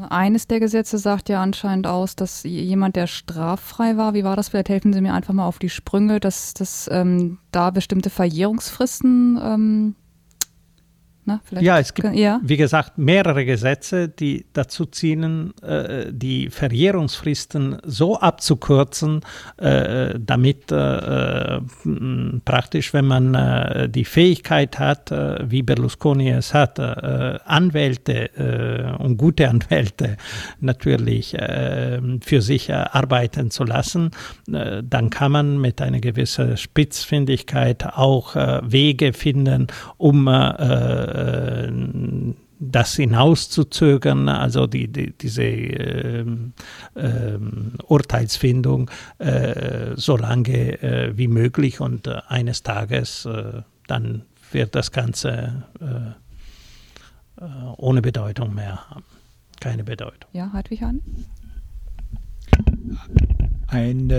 [0.08, 4.48] Eines der Gesetze sagt ja anscheinend aus, dass jemand, der straffrei war, wie war das?
[4.48, 9.38] Vielleicht helfen Sie mir einfach mal auf die Sprünge, dass, dass ähm, da bestimmte Verjährungsfristen
[9.42, 9.94] ähm,
[11.26, 12.38] na, ja, es gibt, ja.
[12.42, 19.20] wie gesagt, mehrere Gesetze, die dazu zielen, äh, die Verjährungsfristen so abzukürzen,
[19.56, 21.60] äh, damit äh,
[22.44, 28.30] praktisch, wenn man äh, die Fähigkeit hat, äh, wie Berlusconi es hat, äh, Anwälte
[28.98, 30.16] und gute Anwälte
[30.60, 31.36] natürlich
[32.20, 34.10] für sich arbeiten zu lassen,
[34.46, 40.26] dann kann man mit einer gewissen Spitzfindigkeit auch Wege finden, um
[41.14, 41.72] äh,
[42.60, 46.24] das hinauszuzögern, also die, die, diese äh,
[46.94, 47.38] äh,
[47.86, 53.28] Urteilsfindung äh, so lange äh, wie möglich und äh, eines Tages
[53.86, 55.64] dann wird das Ganze
[57.76, 59.04] ohne Bedeutung mehr haben.
[59.60, 60.30] Keine Bedeutung.
[60.32, 61.00] Ja, Hartwig Hahn?
[63.66, 64.12] Ein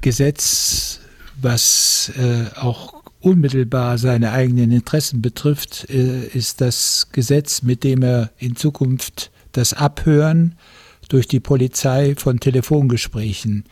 [0.00, 1.00] Gesetz,
[1.40, 2.12] was
[2.56, 9.30] auch unmittelbar seine eigenen Interessen betrifft, äh, ist das Gesetz, mit dem er in Zukunft
[9.52, 10.56] das Abhören
[11.08, 13.64] durch die Polizei von Telefongesprächen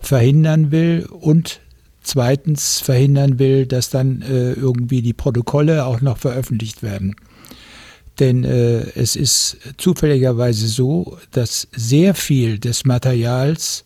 [0.00, 1.60] verhindern will und
[2.02, 7.14] zweitens verhindern will, dass dann äh, irgendwie die Protokolle auch noch veröffentlicht werden.
[8.18, 13.84] Denn äh, es ist zufälligerweise so, dass sehr viel des Materials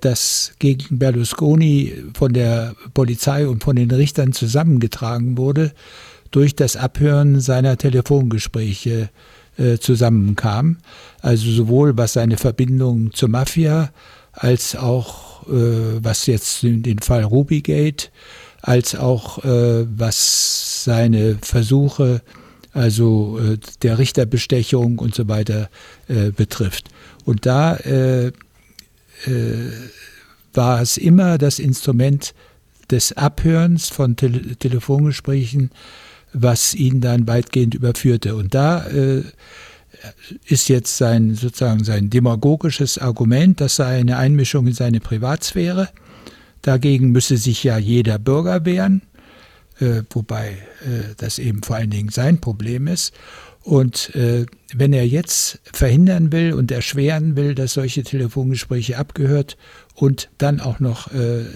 [0.00, 5.72] das gegen Berlusconi von der Polizei und von den Richtern zusammengetragen wurde,
[6.30, 9.10] durch das Abhören seiner Telefongespräche
[9.56, 10.78] äh, zusammenkam.
[11.20, 13.90] Also sowohl was seine Verbindung zur Mafia
[14.32, 18.08] als auch äh, was jetzt den Fall Rubygate,
[18.62, 22.22] als auch äh, was seine Versuche,
[22.72, 25.68] also äh, der Richterbestechung und so weiter
[26.08, 26.88] äh, betrifft.
[27.24, 28.32] Und da äh, äh,
[30.54, 32.34] war es immer das Instrument
[32.90, 35.70] des Abhörens von Tele Telefongesprächen,
[36.32, 38.36] was ihn dann weitgehend überführte.
[38.36, 39.22] Und da äh,
[40.46, 45.88] ist jetzt sein sozusagen sein demagogisches Argument, das sei eine Einmischung in seine Privatsphäre.
[46.62, 49.02] Dagegen müsse sich ja jeder Bürger wehren,
[49.80, 53.12] äh, wobei äh, das eben vor allen Dingen sein Problem ist.
[53.62, 59.56] Und äh, wenn er jetzt verhindern will und erschweren will, dass solche Telefongespräche abgehört
[59.94, 61.48] und dann auch noch äh, äh,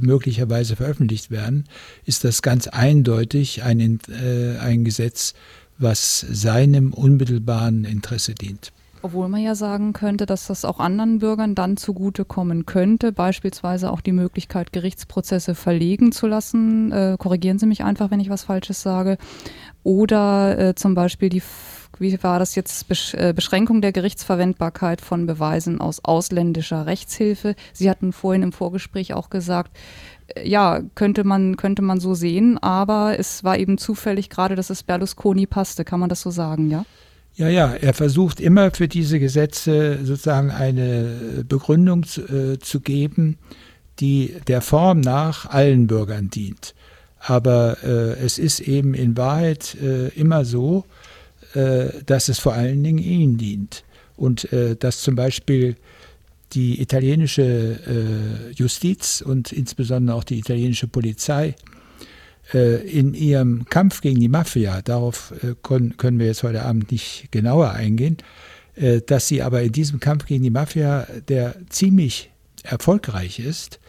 [0.00, 1.64] möglicherweise veröffentlicht werden,
[2.06, 5.34] ist das ganz eindeutig ein, äh, ein Gesetz,
[5.76, 8.72] was seinem unmittelbaren Interesse dient.
[9.02, 14.00] Obwohl man ja sagen könnte, dass das auch anderen Bürgern dann zugutekommen könnte, beispielsweise auch
[14.00, 16.90] die Möglichkeit, Gerichtsprozesse verlegen zu lassen.
[16.90, 19.18] Äh, korrigieren Sie mich einfach, wenn ich was Falsches sage.
[19.84, 21.42] Oder äh, zum Beispiel die,
[21.98, 27.54] wie war das jetzt, Besch äh, Beschränkung der Gerichtsverwendbarkeit von Beweisen aus ausländischer Rechtshilfe.
[27.72, 29.76] Sie hatten vorhin im Vorgespräch auch gesagt,
[30.34, 34.70] äh, ja, könnte man, könnte man so sehen, aber es war eben zufällig gerade, dass
[34.70, 35.84] es Berlusconi passte.
[35.84, 36.84] Kann man das so sagen, ja?
[37.38, 43.38] Ja, ja, er versucht immer für diese Gesetze sozusagen eine Begründung zu, äh, zu geben,
[44.00, 46.74] die der Form nach allen Bürgern dient.
[47.20, 50.84] Aber äh, es ist eben in Wahrheit äh, immer so,
[51.54, 53.84] äh, dass es vor allen Dingen ihnen dient.
[54.16, 55.76] und äh, dass zum Beispiel
[56.54, 61.77] die italienische äh, Justiz und insbesondere auch die italienische Polizei äh,
[62.52, 67.72] in ihrem Kampf gegen die Mafia, darauf äh, können wir jetzt heute Abend nicht genauer
[67.72, 68.16] eingehen,
[68.74, 72.30] äh, dass sie aber in diesem Kampf gegen die Mafia, der ziemlich
[72.62, 73.80] erfolgreich ist,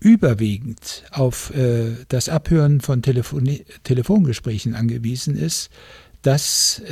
[0.00, 1.52] überwiegend auf
[2.08, 5.70] das Abhören von Telefon Telefongesprächen angewiesen ist,
[6.22, 6.82] das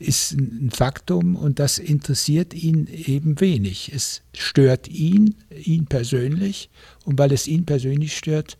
[0.00, 3.92] ist ein Faktum und das interessiert ihn eben wenig.
[3.94, 6.68] Es stört ihn, ihn persönlich
[7.04, 8.56] und weil es ihn persönlich stört,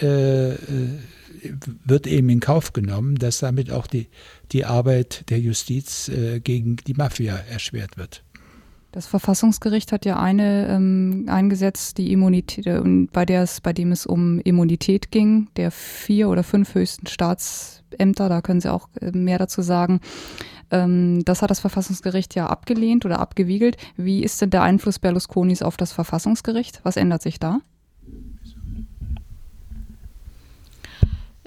[0.00, 0.56] äh, äh,
[1.84, 4.08] wird eben in Kauf genommen, dass damit auch die,
[4.52, 8.22] die Arbeit der Justiz äh, gegen die Mafia erschwert wird.
[8.96, 12.80] Das Verfassungsgericht hat ja eine ähm, eingesetzt, die Immunität, äh,
[13.12, 18.30] bei der es, bei dem es um Immunität ging, der vier oder fünf höchsten Staatsämter,
[18.30, 20.00] da können Sie auch äh, mehr dazu sagen.
[20.70, 23.76] Ähm, das hat das Verfassungsgericht ja abgelehnt oder abgewiegelt.
[23.98, 26.80] Wie ist denn der Einfluss Berlusconis auf das Verfassungsgericht?
[26.82, 27.60] Was ändert sich da?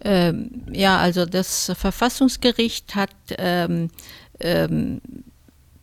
[0.04, 3.90] Ähm, ja, also das Verfassungsgericht hat ähm,
[4.40, 5.02] ähm,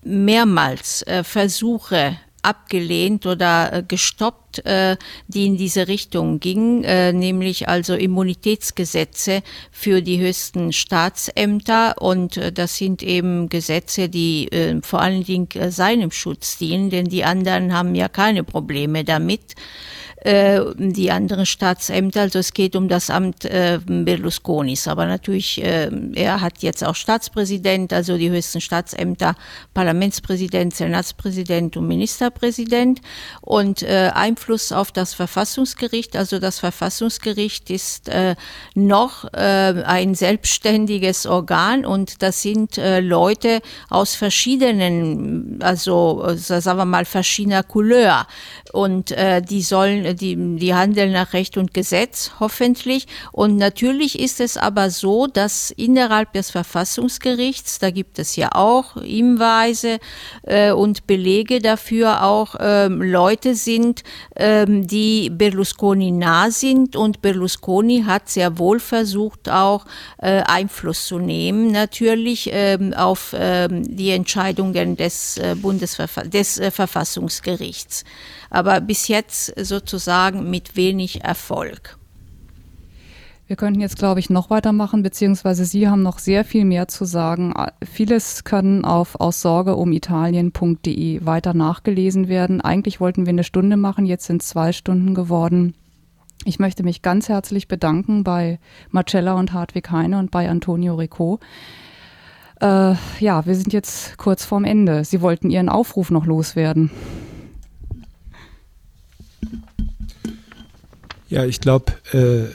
[0.03, 4.97] mehrmals äh, Versuche abgelehnt oder äh, gestoppt, äh,
[5.27, 9.43] die in diese Richtung gingen, äh, nämlich also Immunitätsgesetze
[9.73, 12.01] für die höchsten Staatsämter.
[12.01, 14.49] Und das sind eben Gesetze, die
[14.83, 19.55] vor allen Dingen seinem Schutz dienen, denn die anderen haben ja keine Probleme damit
[20.23, 22.23] äh, die anderen Staatsämter.
[22.23, 24.89] Also es geht um das Amt äh, Berlusconis.
[24.89, 29.35] Aber natürlich, äh, er hat jetzt auch Staatspräsident, also die höchsten Staatsämter,
[29.75, 33.01] Parlamentspräsident, Senatspräsident und Ministerpräsident.
[33.43, 36.17] Und Einfluss auf das Verfassungsgericht.
[36.17, 38.11] Also das Verfassungsgericht ist
[38.75, 43.61] noch ein selbstständiges Organ und das sind Leute
[43.91, 48.27] aus verschiedenen, also sagen wir mal verschiedener Couleur.
[48.73, 53.07] Und äh, die sollen die, die handeln nach Recht und Gesetz, hoffentlich.
[53.33, 59.01] Und natürlich ist es aber so, dass innerhalb des Verfassungsgerichts, da gibt es ja auch
[59.03, 59.99] Hinweise
[60.43, 64.03] äh, und Belege dafür, auch ähm, Leute sind,
[64.37, 66.97] ähm, die Berlusconi nah sind.
[66.97, 69.85] Und Berlusconi hat sehr wohl versucht, auch
[70.19, 76.71] äh, Einfluss zu nehmen, natürlich ähm, auf ähm, die Entscheidungen des, äh, Bundesverfa des äh,
[76.71, 78.05] Verfassungsgerichts
[78.51, 81.99] aber bis jetzt sozusagen mit wenig Erfolg.
[83.49, 87.05] Wir könnten jetzt, glaube ich, noch weitermachen, beziehungsweise Sie haben noch sehr viel mehr zu
[87.05, 87.55] sagen.
[87.85, 92.61] Vieles können auf aussorgeumitalien.de weiter nachgelesen werden.
[92.61, 95.75] Eigentlich wollten wir eine Stunde machen, jetzt sind zwei Stunden geworden.
[96.45, 98.59] Ich möchte mich ganz herzlich bedanken bei
[98.91, 101.39] Marcella und Hartwig Heine und bei Antonio Rico.
[102.61, 105.05] Äh, ja, wir sind jetzt kurz vorm Ende.
[105.05, 106.91] Sie wollten Ihren Aufruf noch loswerden.
[111.29, 112.53] Ja, ich glaube, äh,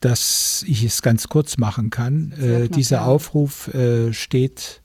[0.00, 2.32] dass ich es ganz kurz machen kann.
[2.32, 3.04] Äh, dieser ja.
[3.04, 4.82] Aufruf äh, steht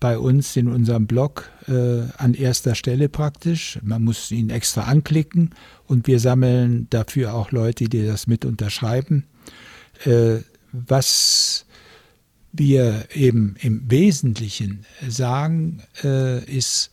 [0.00, 3.78] bei uns in unserem Blog äh, an erster Stelle praktisch.
[3.82, 5.50] Man muss ihn extra anklicken
[5.86, 9.24] und wir sammeln dafür auch Leute, die das mit unterschreiben.
[10.04, 10.40] Äh,
[10.72, 11.66] was
[12.52, 16.90] wir eben im Wesentlichen sagen, äh, ist,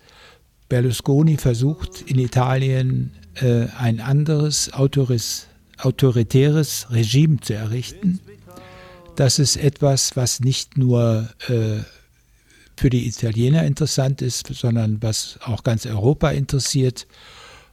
[0.70, 8.20] Berlusconi versucht in Italien äh, ein anderes autoris, autoritäres Regime zu errichten.
[9.16, 11.80] Das ist etwas, was nicht nur äh,
[12.78, 17.08] für die Italiener interessant ist, sondern was auch ganz Europa interessiert.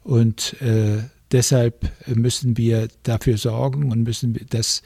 [0.04, 1.02] Und äh,
[1.32, 4.82] deshalb müssen wir dafür sorgen und müssen, dass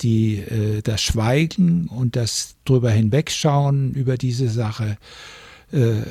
[0.00, 4.96] die, äh, das Schweigen und das drüber hinwegschauen über diese Sache
[5.72, 6.02] äh,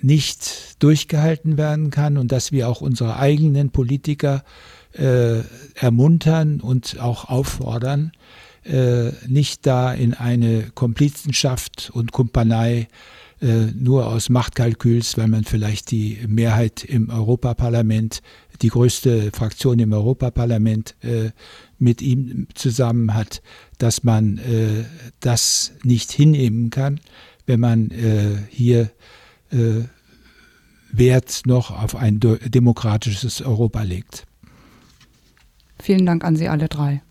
[0.00, 4.44] nicht durchgehalten werden kann und dass wir auch unsere eigenen Politiker
[4.92, 5.40] äh,
[5.74, 8.12] ermuntern und auch auffordern,
[8.64, 12.88] äh, nicht da in eine Komplizenschaft und Kumpanei
[13.40, 18.20] äh, nur aus Machtkalküls, weil man vielleicht die Mehrheit im Europaparlament,
[18.62, 21.30] die größte Fraktion im Europaparlament äh,
[21.78, 23.42] mit ihm zusammen hat,
[23.78, 24.84] dass man äh,
[25.20, 27.00] das nicht hinnehmen kann,
[27.46, 28.90] wenn man äh, hier
[29.50, 29.84] äh,
[30.90, 34.26] Wert noch auf ein demokratisches Europa legt.
[35.80, 37.02] Vielen Dank an Sie alle drei.